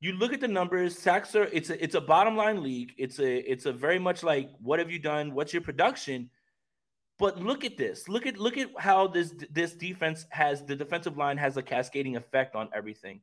[0.00, 2.92] you look at the numbers, sacks are it's a it's a bottom line league.
[2.96, 5.34] It's a it's a very much like what have you done?
[5.34, 6.30] What's your production?
[7.18, 8.08] But look at this.
[8.08, 12.16] Look at look at how this this defense has the defensive line has a cascading
[12.16, 13.20] effect on everything.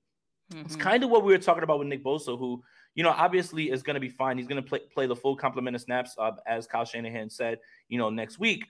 [0.53, 0.65] Mm-hmm.
[0.65, 2.63] It's kind of what we were talking about with Nick Bosa, who
[2.95, 4.37] you know obviously is going to be fine.
[4.37, 7.59] He's going to play play the full complement of snaps, uh, as Kyle Shanahan said,
[7.87, 8.65] you know, next week.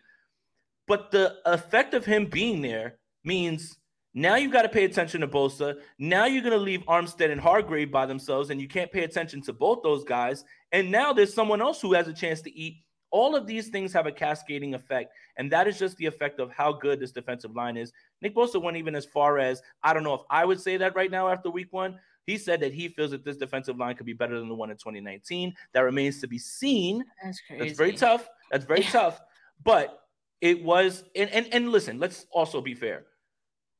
[0.87, 3.77] But the effect of him being there means
[4.13, 5.79] now you've got to pay attention to Bosa.
[5.99, 9.41] Now you're going to leave Armstead and Hargrave by themselves, and you can't pay attention
[9.43, 10.43] to both those guys.
[10.71, 12.83] And now there's someone else who has a chance to eat.
[13.11, 16.51] All of these things have a cascading effect, and that is just the effect of
[16.51, 17.91] how good this defensive line is.
[18.21, 20.95] Nick Bosa went even as far as I don't know if I would say that
[20.95, 21.99] right now after week one.
[22.25, 24.69] He said that he feels that this defensive line could be better than the one
[24.69, 25.51] in 2019.
[25.73, 27.03] That remains to be seen.
[27.23, 27.63] That's crazy.
[27.63, 28.29] That's very tough.
[28.51, 28.91] That's very yeah.
[28.91, 29.21] tough.
[29.63, 29.99] But
[30.39, 33.05] it was, and, and and listen, let's also be fair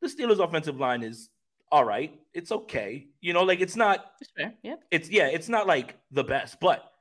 [0.02, 1.30] the Steelers' offensive line is
[1.72, 2.20] all right.
[2.34, 3.08] It's okay.
[3.22, 4.14] You know, like it's not.
[4.22, 4.54] It's fair.
[4.64, 4.76] Yeah.
[4.92, 5.28] It's yeah.
[5.28, 6.92] It's not like the best, but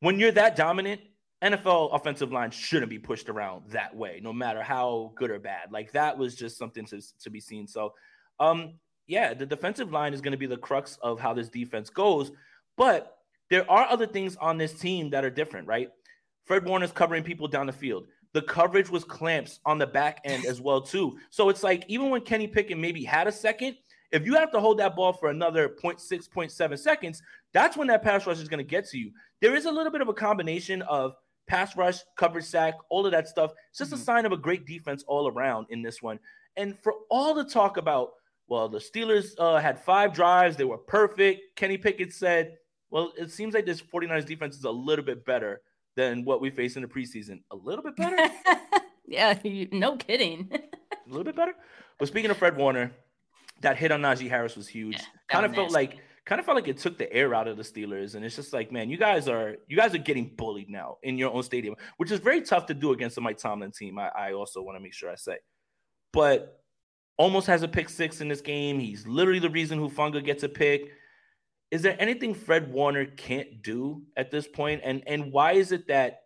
[0.00, 1.00] when you're that dominant,
[1.42, 5.72] NFL offensive line shouldn't be pushed around that way, no matter how good or bad.
[5.72, 7.66] Like that was just something to to be seen.
[7.66, 7.94] So,
[8.38, 8.74] um,
[9.06, 12.30] yeah, the defensive line is going to be the crux of how this defense goes.
[12.76, 13.16] But
[13.48, 15.90] there are other things on this team that are different, right?
[16.44, 18.06] Fred Warner's covering people down the field.
[18.32, 21.18] The coverage was clamps on the back end as well too.
[21.30, 23.76] So it's like even when Kenny Pickett maybe had a second,
[24.12, 27.22] if you have to hold that ball for another 0.6, 0.7 seconds,
[27.52, 29.10] that's when that pass rush is going to get to you.
[29.40, 31.14] There is a little bit of a combination of
[31.50, 33.50] pass rush, coverage sack, all of that stuff.
[33.70, 34.00] It's just mm-hmm.
[34.00, 36.20] a sign of a great defense all around in this one.
[36.56, 38.12] And for all the talk about,
[38.46, 41.56] well, the Steelers uh, had five drives, they were perfect.
[41.56, 42.56] Kenny Pickett said,
[42.90, 45.60] well, it seems like this 49ers defense is a little bit better
[45.96, 47.42] than what we face in the preseason.
[47.50, 48.32] A little bit better?
[49.06, 49.36] yeah,
[49.72, 50.48] no kidding.
[50.52, 51.54] a little bit better.
[51.98, 52.92] But speaking of Fred Warner,
[53.60, 54.96] that hit on Najee Harris was huge.
[54.96, 55.98] Yeah, kind of felt like
[56.30, 58.52] kind of felt like it took the air out of the Steelers, and it's just
[58.52, 61.74] like, man, you guys are you guys are getting bullied now in your own stadium,
[61.96, 63.98] which is very tough to do against the Mike Tomlin team.
[63.98, 65.38] I, I also want to make sure I say,
[66.12, 66.62] but
[67.16, 68.78] almost has a pick six in this game.
[68.78, 70.92] He's literally the reason Hufanga gets a pick.
[71.72, 74.82] Is there anything Fred Warner can't do at this point?
[74.84, 76.20] And and why is it that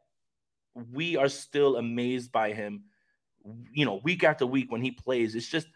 [0.93, 2.85] we are still amazed by him,
[3.73, 5.35] you know, week after week when he plays?
[5.35, 5.67] It's just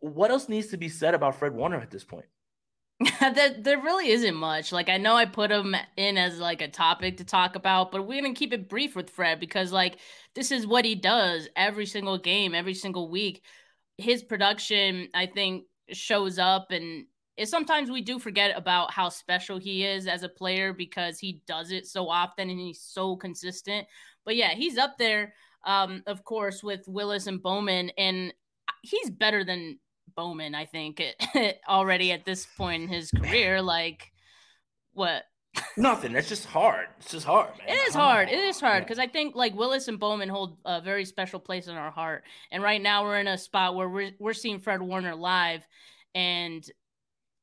[0.00, 2.26] what else needs to be said about Fred Warner at this point?
[3.20, 4.72] there, there really isn't much.
[4.72, 8.06] Like I know I put him in as like a topic to talk about, but
[8.06, 9.98] we're gonna keep it brief with Fred because like
[10.34, 13.42] this is what he does every single game, every single week.
[13.98, 17.06] His production, I think, shows up and
[17.44, 21.72] sometimes we do forget about how special he is as a player because he does
[21.72, 23.86] it so often and he's so consistent.
[24.24, 25.34] But yeah, he's up there,
[25.66, 28.32] um, of course, with Willis and Bowman, and
[28.82, 29.78] he's better than
[30.16, 31.02] Bowman, I think,
[31.68, 33.62] already at this point in his career.
[33.62, 34.12] Like,
[34.92, 35.24] what?
[35.76, 36.12] Nothing.
[36.12, 36.86] That's just hard.
[36.98, 37.68] It's just hard, man.
[37.68, 38.28] It is hard.
[38.28, 38.98] It is hard because.
[38.98, 42.24] I think like Willis and Bowman hold a very special place in our heart.
[42.50, 45.66] And right now we're in a spot where we're we're seeing Fred Warner live,
[46.14, 46.68] and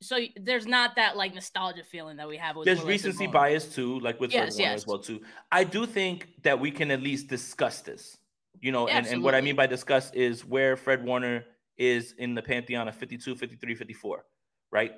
[0.02, 2.66] so there's not that like nostalgia feeling that we have with.
[2.66, 4.82] There's Willis recency bias too, like with yes, Fred Warner yes.
[4.82, 5.22] as well too.
[5.52, 8.18] I do think that we can at least discuss this.
[8.60, 11.46] You know, yeah, and, and what I mean by discuss is where Fred Warner
[11.82, 14.24] is in the pantheon of 52, 53, 54,
[14.72, 14.94] right?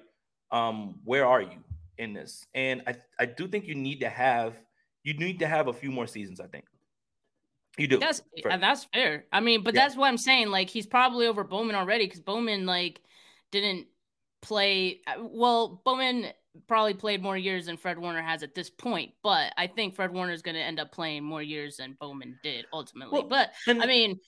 [0.51, 1.63] Um, where are you
[1.97, 2.45] in this?
[2.53, 4.55] And I, I do think you need to have
[5.03, 6.65] you need to have a few more seasons, I think.
[7.77, 7.99] You do.
[7.99, 9.25] That's and that's fair.
[9.31, 9.81] I mean, but yeah.
[9.81, 10.49] that's what I'm saying.
[10.49, 13.01] Like he's probably over Bowman already because Bowman like
[13.51, 13.87] didn't
[14.41, 16.27] play well, Bowman
[16.67, 20.13] probably played more years than Fred Warner has at this point, but I think Fred
[20.13, 23.21] Warner is going to end up playing more years than Bowman did ultimately.
[23.21, 24.19] Well, but I mean,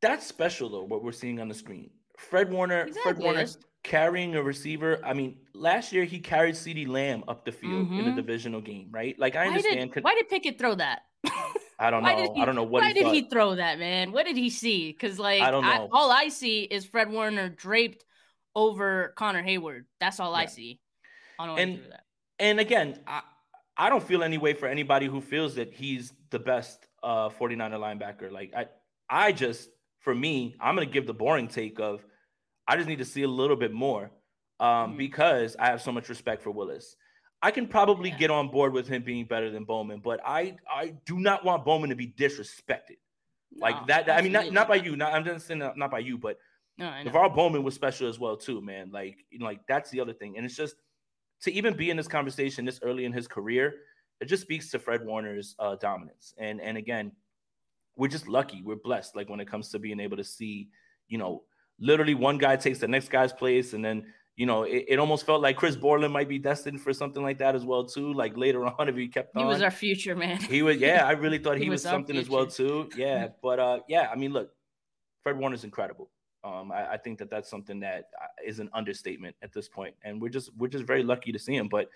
[0.00, 0.84] that's special though.
[0.84, 3.02] What we're seeing on the screen, Fred Warner, exactly.
[3.02, 3.46] Fred Warner
[3.82, 5.00] carrying a receiver.
[5.04, 7.94] I mean, last year he carried CeeDee Lamb up the field mm-hmm.
[7.94, 8.16] in a mm-hmm.
[8.16, 9.18] divisional game, right?
[9.18, 9.90] Like I understand.
[9.90, 11.02] Why did, why did Pickett throw that?
[11.78, 12.32] I don't know.
[12.34, 12.82] He, I don't know what.
[12.82, 13.14] Why he did thought.
[13.14, 14.12] he throw that, man?
[14.12, 14.90] What did he see?
[14.92, 15.70] Because like, I don't know.
[15.70, 18.04] I, all I see is Fred Warner draped
[18.54, 19.84] over Connor Heyward.
[20.00, 20.38] That's all yeah.
[20.38, 20.80] I see.
[21.38, 21.80] I don't and,
[22.38, 23.22] And again, I,
[23.76, 27.78] I don't feel any way for anybody who feels that he's the best uh 49er
[27.78, 28.30] linebacker.
[28.30, 28.66] Like I
[29.08, 29.70] I just
[30.00, 32.04] for me, I'm going to give the boring take of
[32.66, 34.10] I just need to see a little bit more
[34.58, 34.96] um, mm-hmm.
[34.96, 36.96] because I have so much respect for Willis.
[37.42, 38.18] I can probably yeah.
[38.18, 41.64] get on board with him being better than Bowman, but I I do not want
[41.64, 42.98] Bowman to be disrespected
[43.52, 44.08] no, like that.
[44.08, 44.12] Absolutely.
[44.12, 44.94] I mean, not not by you.
[44.96, 46.38] Not I'm just saying not, not by you, but
[46.76, 48.90] no, LeVar Bowman was special as well too, man.
[48.92, 50.76] Like you know, like that's the other thing, and it's just
[51.42, 53.74] to even be in this conversation this early in his career,
[54.20, 56.34] it just speaks to Fred Warner's uh, dominance.
[56.38, 57.12] And and again,
[57.96, 58.62] we're just lucky.
[58.62, 59.16] We're blessed.
[59.16, 60.68] Like when it comes to being able to see,
[61.08, 61.42] you know,
[61.78, 65.26] literally one guy takes the next guy's place, and then you know, it, it almost
[65.26, 68.14] felt like Chris Borland might be destined for something like that as well too.
[68.14, 70.38] Like later on, if he kept on, he was our future man.
[70.38, 71.06] He was, yeah.
[71.06, 72.88] I really thought he, he was, was something as well too.
[72.96, 74.08] Yeah, but uh, yeah.
[74.10, 74.50] I mean, look,
[75.22, 76.10] Fred Warner's incredible.
[76.42, 80.22] Um, I, I, think that that's something that uh, an understatement at this point, and
[80.22, 81.68] we're just we're just very lucky to see him.
[81.68, 81.90] But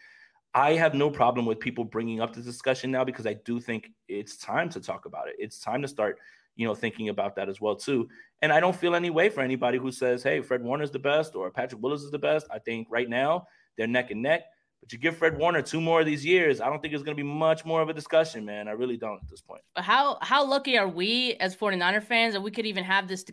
[0.54, 3.90] I have no problem with people bringing up the discussion now because I do think
[4.08, 5.34] it's time to talk about it.
[5.38, 6.18] It's time to start,
[6.54, 8.08] you know, thinking about that as well too.
[8.40, 11.34] And I don't feel any way for anybody who says, "Hey, Fred Warner's the best"
[11.34, 14.44] or "Patrick Willis is the best." I think right now they're neck and neck.
[14.80, 17.16] But you give Fred Warner two more of these years, I don't think it's going
[17.16, 18.68] to be much more of a discussion, man.
[18.68, 19.62] I really don't at this point.
[19.76, 23.24] How how lucky are we as 49er fans that we could even have this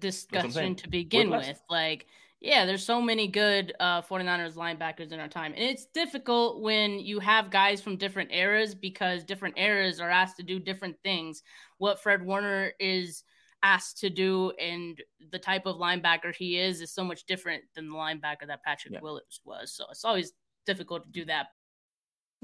[0.00, 1.62] discussion to begin with?
[1.70, 2.06] Like
[2.46, 5.52] yeah, there's so many good uh, 49ers linebackers in our time.
[5.54, 10.36] And it's difficult when you have guys from different eras because different eras are asked
[10.36, 11.42] to do different things.
[11.78, 13.24] What Fred Warner is
[13.62, 17.88] asked to do and the type of linebacker he is is so much different than
[17.88, 19.00] the linebacker that Patrick yeah.
[19.02, 19.72] Willis was.
[19.72, 20.32] So it's always
[20.66, 21.46] difficult to do that.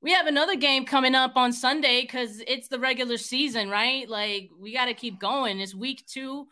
[0.00, 4.08] We have another game coming up on Sunday because it's the regular season, right?
[4.08, 5.58] Like we got to keep going.
[5.58, 6.46] It's week two,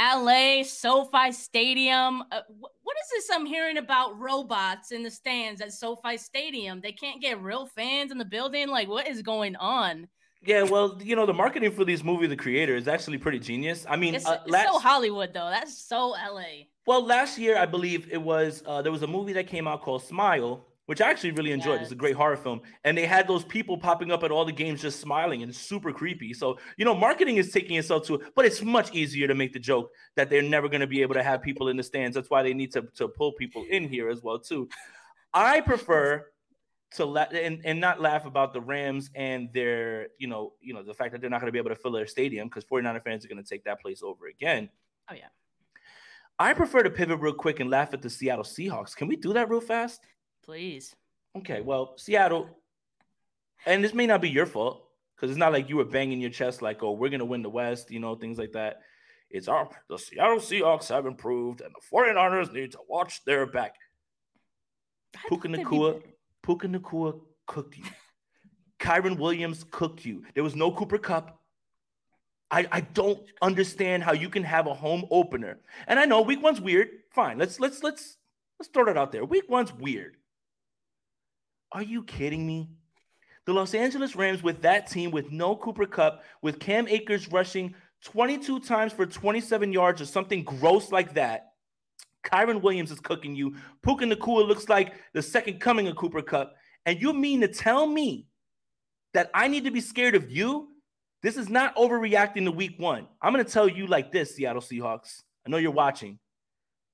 [0.00, 2.22] LA, SoFi Stadium.
[2.32, 6.80] Uh, wh- what is this I'm hearing about robots in the stands at SoFi Stadium?
[6.80, 8.68] They can't get real fans in the building.
[8.68, 10.08] Like, what is going on?
[10.46, 13.86] Yeah, well, you know, the marketing for these movie, The Creator, is actually pretty genius.
[13.88, 15.48] I mean, It's, uh, it's last, so Hollywood though.
[15.50, 16.64] That's so LA.
[16.86, 19.82] well, last year I believe it was uh, there was a movie that came out
[19.82, 21.80] called Smile, which I actually really enjoyed.
[21.80, 24.52] It's a great horror film, and they had those people popping up at all the
[24.52, 26.34] games just smiling, and super creepy.
[26.34, 29.58] So you know, marketing is taking itself to, but it's much easier to make the
[29.58, 32.14] joke that they're never going to be able to have people in the stands.
[32.14, 34.68] That's why they need to to pull people in here as well too.
[35.32, 36.26] I prefer
[36.94, 40.82] to la- and, and not laugh about the Rams and their, you know, you know,
[40.82, 43.02] the fact that they're not going to be able to fill their stadium because 49er
[43.02, 44.68] fans are going to take that place over again.
[45.10, 45.28] Oh yeah.
[46.38, 48.94] I prefer to pivot real quick and laugh at the Seattle Seahawks.
[48.96, 50.00] Can we do that real fast?
[50.44, 50.94] Please.
[51.36, 52.48] Okay, well, Seattle,
[53.66, 54.84] and this may not be your fault
[55.16, 57.42] because it's not like you were banging your chest like, oh, we're going to win
[57.42, 58.80] the West, you know, things like that.
[59.30, 63.74] It's our, the Seattle Seahawks have improved and the 49ers need to watch their back.
[65.28, 66.02] Puka Nacua,
[66.42, 67.84] Puka Nacua cooked you.
[68.78, 70.24] Kyren Williams cooked you.
[70.34, 71.40] There was no Cooper Kupp.
[72.50, 75.58] I, I don't understand how you can have a home opener.
[75.86, 76.88] And I know week one's weird.
[77.10, 77.38] Fine.
[77.38, 78.18] Let's let's let's
[78.60, 79.24] let's throw it out there.
[79.24, 80.16] Week one's weird.
[81.74, 82.70] Are you kidding me?
[83.46, 87.74] The Los Angeles Rams with that team with no Cooper Kupp, with Cam Akers rushing
[88.04, 91.48] 22 times for 27 yards or something gross like that.
[92.22, 93.56] Kyren Williams is cooking you.
[93.82, 96.54] Puka Nacua looks like the second coming of Cooper Kupp.
[96.86, 98.28] And you mean to tell me
[99.12, 100.68] that I need to be scared of you?
[101.22, 103.08] This is not overreacting to week one.
[103.20, 105.22] I'm going to tell you like this, Seattle Seahawks.
[105.44, 106.20] I know you're watching.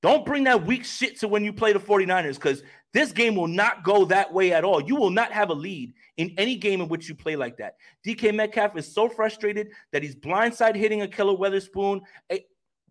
[0.02, 3.46] Don't bring that weak shit to when you play the 49ers because this game will
[3.46, 4.82] not go that way at all.
[4.82, 7.76] You will not have a lead in any game in which you play like that.
[8.04, 12.00] DK Metcalf is so frustrated that he's blindside hitting a Killer Weatherspoon.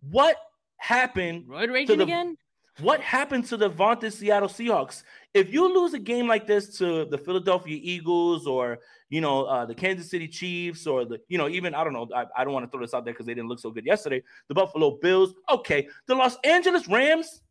[0.08, 0.36] What
[0.78, 2.36] happened Road to raging the again?
[2.80, 5.02] What happened to the vaunted Seattle Seahawks?
[5.34, 8.78] If you lose a game like this to the Philadelphia Eagles or
[9.08, 12.08] you know uh, the Kansas City Chiefs or the you know even I don't know
[12.14, 13.86] I, I don't want to throw this out there because they didn't look so good
[13.86, 14.22] yesterday.
[14.48, 17.42] The Buffalo Bills, okay, the Los Angeles Rams,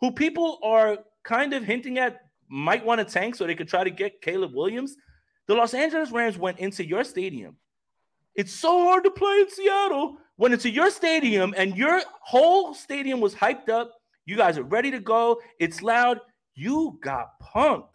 [0.00, 3.84] who people are kind of hinting at might want to tank so they could try
[3.84, 4.96] to get Caleb Williams.
[5.46, 7.56] The Los Angeles Rams went into your stadium.
[8.34, 10.18] It's so hard to play in Seattle.
[10.36, 13.97] Went into your stadium and your whole stadium was hyped up.
[14.28, 15.40] You guys are ready to go.
[15.58, 16.20] It's loud.
[16.54, 17.88] You got punked.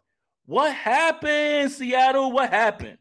[0.48, 2.32] What happened, Seattle?
[2.32, 2.98] What happened?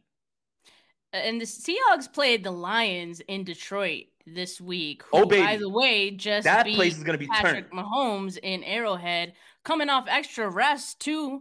[1.15, 5.03] Uh, and the Seahawks played the Lions in Detroit this week.
[5.15, 7.83] Oh, who, by the way, just That place is gonna be Patrick turned.
[7.83, 9.33] Mahomes in Arrowhead,
[9.65, 11.41] coming off extra rest too.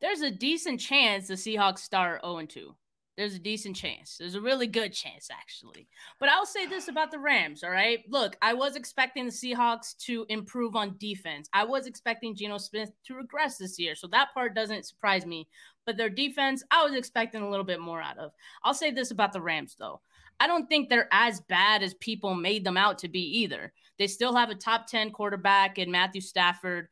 [0.00, 2.74] There's a decent chance the Seahawks start 0 2.
[3.18, 4.16] There's a decent chance.
[4.16, 5.88] There's a really good chance, actually.
[6.20, 8.04] But I'll say this about the Rams, all right?
[8.08, 11.48] Look, I was expecting the Seahawks to improve on defense.
[11.52, 13.96] I was expecting Geno Smith to regress this year.
[13.96, 15.48] So that part doesn't surprise me.
[15.84, 18.30] But their defense, I was expecting a little bit more out of.
[18.62, 20.00] I'll say this about the Rams, though.
[20.38, 23.72] I don't think they're as bad as people made them out to be either.
[23.98, 26.86] They still have a top 10 quarterback in Matthew Stafford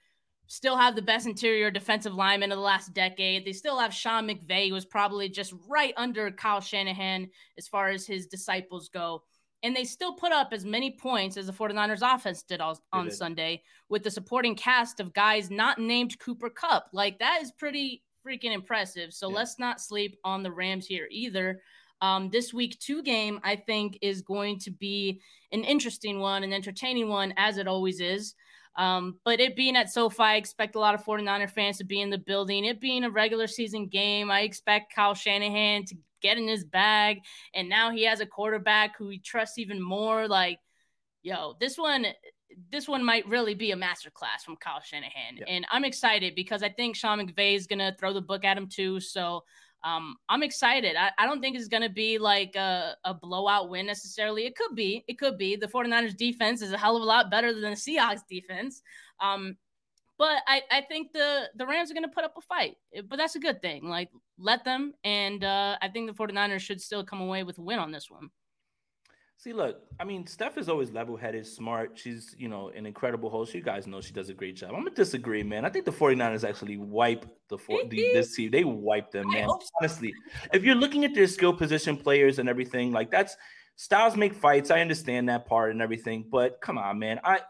[0.46, 3.44] still have the best interior defensive lineman of the last decade.
[3.44, 7.28] They still have Sean McVay, who was probably just right under Kyle Shanahan
[7.58, 9.22] as far as his disciples go.
[9.62, 13.06] And they still put up as many points as the 49ers offense did on, on
[13.06, 13.14] did.
[13.14, 16.88] Sunday with the supporting cast of guys not named Cooper Kupp.
[16.92, 19.12] Like that is pretty freaking impressive.
[19.12, 21.60] So let's not sleep on the Rams here either.
[22.02, 25.20] Um, this week two game, I think, is going to be
[25.52, 28.34] an interesting one, an entertaining one, as it always is.
[28.76, 32.00] Um, but it being at SoFi, I expect a lot of 49er fans to be
[32.00, 32.64] in the building.
[32.64, 37.20] It being a regular season game, I expect Kyle Shanahan to get in his bag.
[37.54, 40.28] And now he has a quarterback who he trusts even more.
[40.28, 40.58] Like,
[41.22, 42.06] yo, this one,
[42.70, 45.38] this one might really be a masterclass from Kyle Shanahan.
[45.38, 45.44] Yeah.
[45.48, 48.58] And I'm excited because I think Sean McVay is going to throw the book at
[48.58, 49.00] him too.
[49.00, 49.44] So
[49.86, 50.96] um, I'm excited.
[50.96, 54.44] I, I don't think it's going to be like a, a blowout win necessarily.
[54.44, 55.04] It could be.
[55.06, 55.54] It could be.
[55.54, 58.82] The 49ers defense is a hell of a lot better than the Seahawks defense.
[59.20, 59.56] Um,
[60.18, 62.78] but I, I think the, the Rams are going to put up a fight.
[63.08, 63.88] But that's a good thing.
[63.88, 64.92] Like, let them.
[65.04, 68.10] And uh, I think the 49ers should still come away with a win on this
[68.10, 68.30] one.
[69.38, 71.92] See, look, I mean, Steph is always level headed, smart.
[71.94, 73.54] She's, you know, an incredible host.
[73.54, 74.70] You guys know she does a great job.
[74.70, 75.64] I'm going to disagree, man.
[75.64, 78.50] I think the 49ers actually wipe the, four, the this team.
[78.50, 79.48] They wipe them, man.
[79.78, 80.14] Honestly,
[80.54, 83.36] if you're looking at their skill position players and everything, like that's
[83.76, 84.70] styles make fights.
[84.70, 87.20] I understand that part and everything, but come on, man.
[87.22, 87.40] I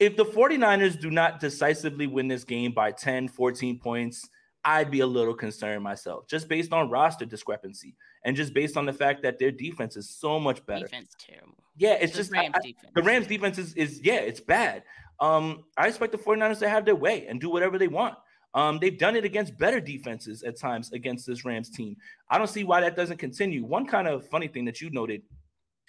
[0.00, 4.28] if the 49ers do not decisively win this game by 10, 14 points,
[4.64, 7.94] I'd be a little concerned myself, just based on roster discrepancy
[8.24, 10.86] and just based on the fact that their defense is so much better.
[10.86, 11.62] Defense terrible.
[11.76, 12.92] Yeah, it's the just Rams I, defense.
[12.94, 14.84] the Rams defense is, is yeah, it's bad.
[15.20, 18.16] Um, I expect the 49ers to have their way and do whatever they want.
[18.54, 21.96] Um, they've done it against better defenses at times against this Rams team.
[22.30, 23.64] I don't see why that doesn't continue.
[23.64, 25.22] One kind of funny thing that you noted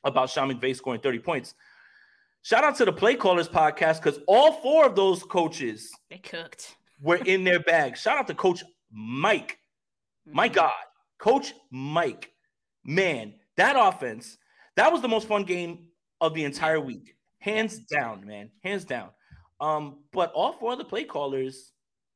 [0.03, 1.53] about Sean McVay scoring 30 points.
[2.41, 6.75] Shout out to the Play Callers podcast because all four of those coaches they cooked
[7.01, 7.97] were in their bag.
[7.97, 9.57] Shout out to Coach Mike.
[10.25, 10.55] My mm-hmm.
[10.55, 10.71] God,
[11.19, 12.31] Coach Mike.
[12.83, 14.37] Man, that offense,
[14.75, 15.87] that was the most fun game
[16.21, 17.15] of the entire week.
[17.39, 18.51] Hands down, man.
[18.63, 19.09] Hands down.
[19.59, 21.71] Um, but all four of the play callers,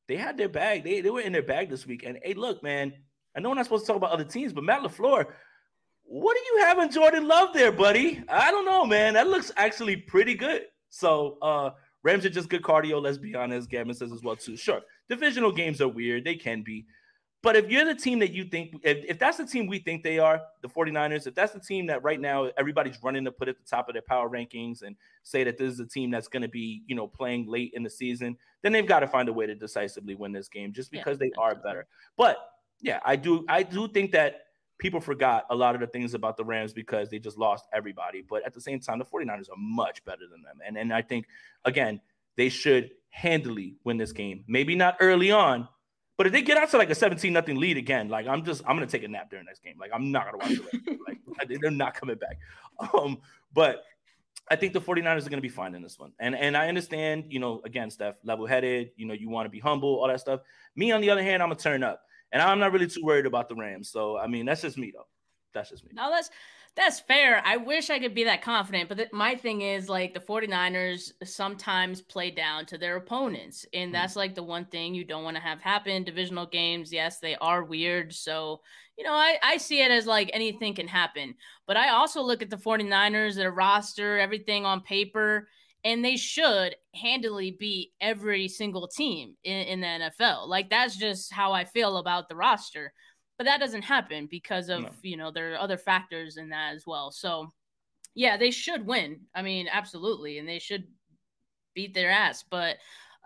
[0.07, 0.83] they had their bag.
[0.83, 2.03] They, they were in their bag this week.
[2.05, 2.93] And hey, look, man,
[3.35, 5.25] I know we're not supposed to talk about other teams, but Matt LaFleur,
[6.03, 8.23] what do you have in Jordan Love there, buddy?
[8.27, 9.13] I don't know, man.
[9.13, 10.63] That looks actually pretty good.
[10.89, 11.71] So uh
[12.03, 13.69] Rams are just good cardio, let's be honest.
[13.69, 14.55] Gavin says as well, too.
[14.55, 16.23] Sure, divisional games are weird.
[16.23, 16.85] They can be.
[17.41, 20.03] But if you're the team that you think, if, if that's the team we think
[20.03, 23.47] they are, the 49ers, if that's the team that right now everybody's running to put
[23.47, 26.27] at the top of their power rankings and say that this is a team that's
[26.27, 29.29] going to be, you know, playing late in the season, then they've got to find
[29.29, 31.87] a way to decisively win this game just because yeah, they are better.
[32.17, 32.37] But
[32.81, 34.41] yeah, I do, I do think that
[34.79, 38.23] people forgot a lot of the things about the Rams because they just lost everybody.
[38.27, 40.57] But at the same time, the 49ers are much better than them.
[40.65, 41.27] And, and I think,
[41.65, 42.01] again,
[42.35, 44.43] they should handily win this game.
[44.47, 45.67] Maybe not early on,
[46.17, 48.61] but if they get out to like a 17 nothing lead again, like I'm just
[48.67, 49.75] I'm gonna take a nap during this game.
[49.79, 50.99] Like I'm not gonna watch it.
[51.07, 52.39] like they're not coming back.
[52.93, 53.19] Um,
[53.53, 53.83] but
[54.51, 56.11] I think the 49ers are gonna be fine in this one.
[56.19, 59.59] And and I understand, you know, again, Steph, level-headed, you know, you want to be
[59.59, 60.41] humble, all that stuff.
[60.75, 62.01] Me, on the other hand, I'm gonna turn up.
[62.31, 63.89] And I'm not really too worried about the Rams.
[63.89, 65.07] So I mean, that's just me though.
[65.53, 65.91] That's just me.
[65.93, 66.29] No, that's
[66.75, 67.41] that's fair.
[67.45, 71.11] I wish I could be that confident, but th- my thing is like the 49ers
[71.25, 73.65] sometimes play down to their opponents.
[73.73, 73.93] And mm-hmm.
[73.93, 76.03] that's like the one thing you don't want to have happen.
[76.03, 78.13] Divisional games, yes, they are weird.
[78.13, 78.61] So,
[78.97, 81.35] you know, I, I see it as like anything can happen.
[81.67, 85.49] But I also look at the 49ers, their roster, everything on paper,
[85.83, 90.47] and they should handily beat every single team in, in the NFL.
[90.47, 92.93] Like that's just how I feel about the roster
[93.39, 94.89] but that doesn't happen because of no.
[95.01, 97.09] you know there are other factors in that as well.
[97.09, 97.47] So
[98.13, 99.21] yeah they should win.
[99.33, 100.83] I mean absolutely and they should
[101.73, 102.75] beat their ass but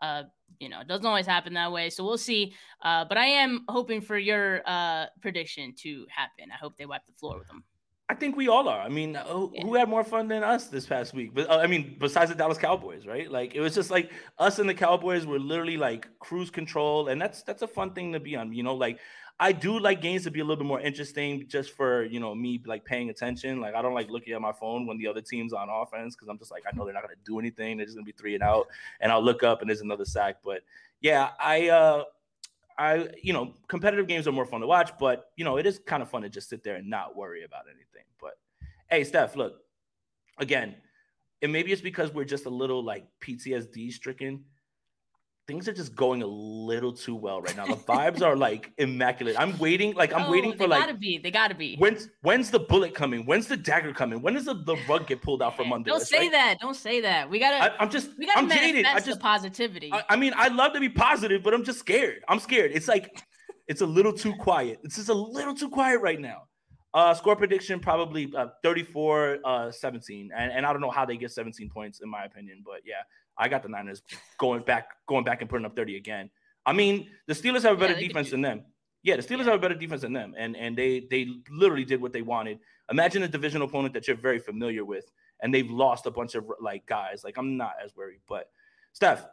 [0.01, 0.24] uh
[0.60, 2.54] you know it doesn't always happen that way so we'll see.
[2.82, 6.51] Uh but i am hoping for your uh prediction to happen.
[6.54, 7.64] I hope they wipe the floor with them
[8.14, 8.80] I think we all are.
[8.80, 9.64] I mean, who, yeah.
[9.64, 11.34] who had more fun than us this past week?
[11.34, 13.30] But uh, I mean, besides the Dallas Cowboys, right?
[13.30, 17.20] Like it was just like us and the Cowboys were literally like cruise control, and
[17.20, 18.53] that's that's a fun thing to be on.
[18.53, 18.99] You know, like
[19.39, 22.36] I do like games to be a little bit more interesting just for, you know,
[22.36, 23.59] me like paying attention.
[23.59, 26.28] Like I don't like looking at my phone when the other team's on offense because
[26.28, 27.78] I'm just like, I know they're not gonna do anything.
[27.78, 28.68] They're just gonna be three and out.
[29.01, 30.36] And I'll look up and there's another sack.
[30.45, 30.61] But
[31.01, 32.03] yeah, I uh
[32.78, 35.80] I, you know, competitive games are more fun to watch, but you know, it is
[35.80, 38.05] kind of fun to just sit there and not worry about anything.
[38.19, 38.34] But
[38.89, 39.61] hey, Steph, look,
[40.39, 40.76] again,
[41.41, 44.43] and maybe it's because we're just a little like PTSD stricken
[45.48, 47.66] things are just going a little too well right now.
[47.66, 49.36] The vibes are like immaculate.
[49.38, 51.76] I'm waiting, like I'm oh, waiting for like They gotta be, they gotta be.
[51.78, 53.26] When's when's the bullet coming?
[53.26, 54.22] When's the dagger coming?
[54.22, 55.89] When does the, the rug get pulled out from under?
[55.89, 56.32] Don't us, say right?
[56.32, 56.60] that.
[56.60, 57.30] Don't say that.
[57.30, 57.74] We gotta.
[57.80, 58.10] I, am just.
[58.18, 58.86] We gotta I'm jaded.
[58.86, 59.91] I just positivity.
[59.91, 62.24] I, I, mean, I love to be positive, but I'm just scared.
[62.28, 62.72] I'm scared.
[62.74, 63.24] It's like
[63.68, 64.80] it's a little too quiet.
[64.84, 66.44] It's just a little too quiet right now.
[66.94, 70.30] Uh, score prediction probably uh, 34 uh, 17.
[70.36, 72.62] And, and I don't know how they get 17 points, in my opinion.
[72.64, 73.02] But yeah,
[73.38, 74.02] I got the Niners
[74.38, 76.30] going back, going back and putting up 30 again.
[76.66, 78.64] I mean, the Steelers have a better yeah, defense than them.
[79.02, 79.46] Yeah, the Steelers yeah.
[79.46, 82.60] have a better defense than them, and and they they literally did what they wanted.
[82.90, 85.12] Imagine a division opponent that you're very familiar with,
[85.42, 87.24] and they've lost a bunch of like guys.
[87.24, 88.50] Like I'm not as worried, but
[88.94, 89.26] Steph,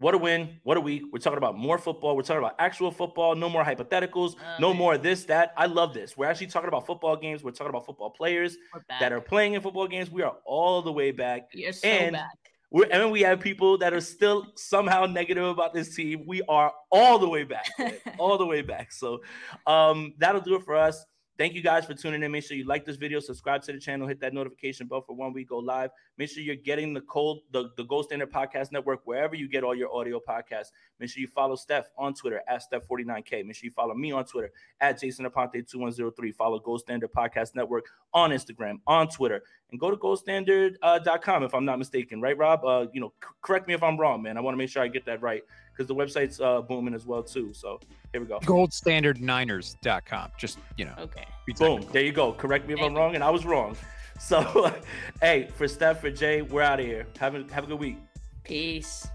[0.00, 0.58] what a win.
[0.62, 1.04] What a week.
[1.12, 2.16] We're talking about more football.
[2.16, 3.34] We're talking about actual football.
[3.34, 4.34] No more hypotheticals.
[4.34, 4.78] Oh, no man.
[4.78, 5.52] more this, that.
[5.58, 6.16] I love this.
[6.16, 7.44] We're actually talking about football games.
[7.44, 8.56] We're talking about football players
[8.98, 10.10] that are playing in football games.
[10.10, 11.50] We are all the way back.
[11.52, 12.49] You're so and back.
[12.70, 16.24] We're, and we have people that are still somehow negative about this team.
[16.26, 17.66] We are all the way back,
[18.18, 18.92] all the way back.
[18.92, 19.20] So
[19.66, 21.04] um, that'll do it for us.
[21.36, 22.30] Thank you guys for tuning in.
[22.30, 25.16] Make sure you like this video, subscribe to the channel, hit that notification bell for
[25.16, 25.90] when we go live.
[26.20, 29.64] Make sure you're getting the cold, the, the Gold Standard Podcast Network wherever you get
[29.64, 30.66] all your audio podcasts.
[30.98, 33.42] Make sure you follow Steph on Twitter at Steph49K.
[33.46, 34.50] Make sure you follow me on Twitter
[34.82, 36.34] at Jason Aponte2103.
[36.34, 41.64] Follow Gold Standard Podcast Network on Instagram, on Twitter, and go to goldstandard.com if I'm
[41.64, 42.66] not mistaken, right, Rob?
[42.66, 44.36] Uh, you know, c- correct me if I'm wrong, man.
[44.36, 45.42] I want to make sure I get that right
[45.72, 47.54] because the website's uh, booming as well too.
[47.54, 47.80] So
[48.12, 48.40] here we go.
[48.40, 50.32] Goldstandardniners.com.
[50.36, 50.94] Just, you know.
[50.98, 51.24] Okay.
[51.56, 51.86] Boom.
[51.92, 52.34] There you go.
[52.34, 53.74] Correct me if I'm wrong, and I was wrong.
[54.20, 54.70] So,
[55.20, 57.06] hey, for Steph, for Jay, we're out of here.
[57.18, 57.96] Have a have a good week.
[58.44, 59.08] Peace.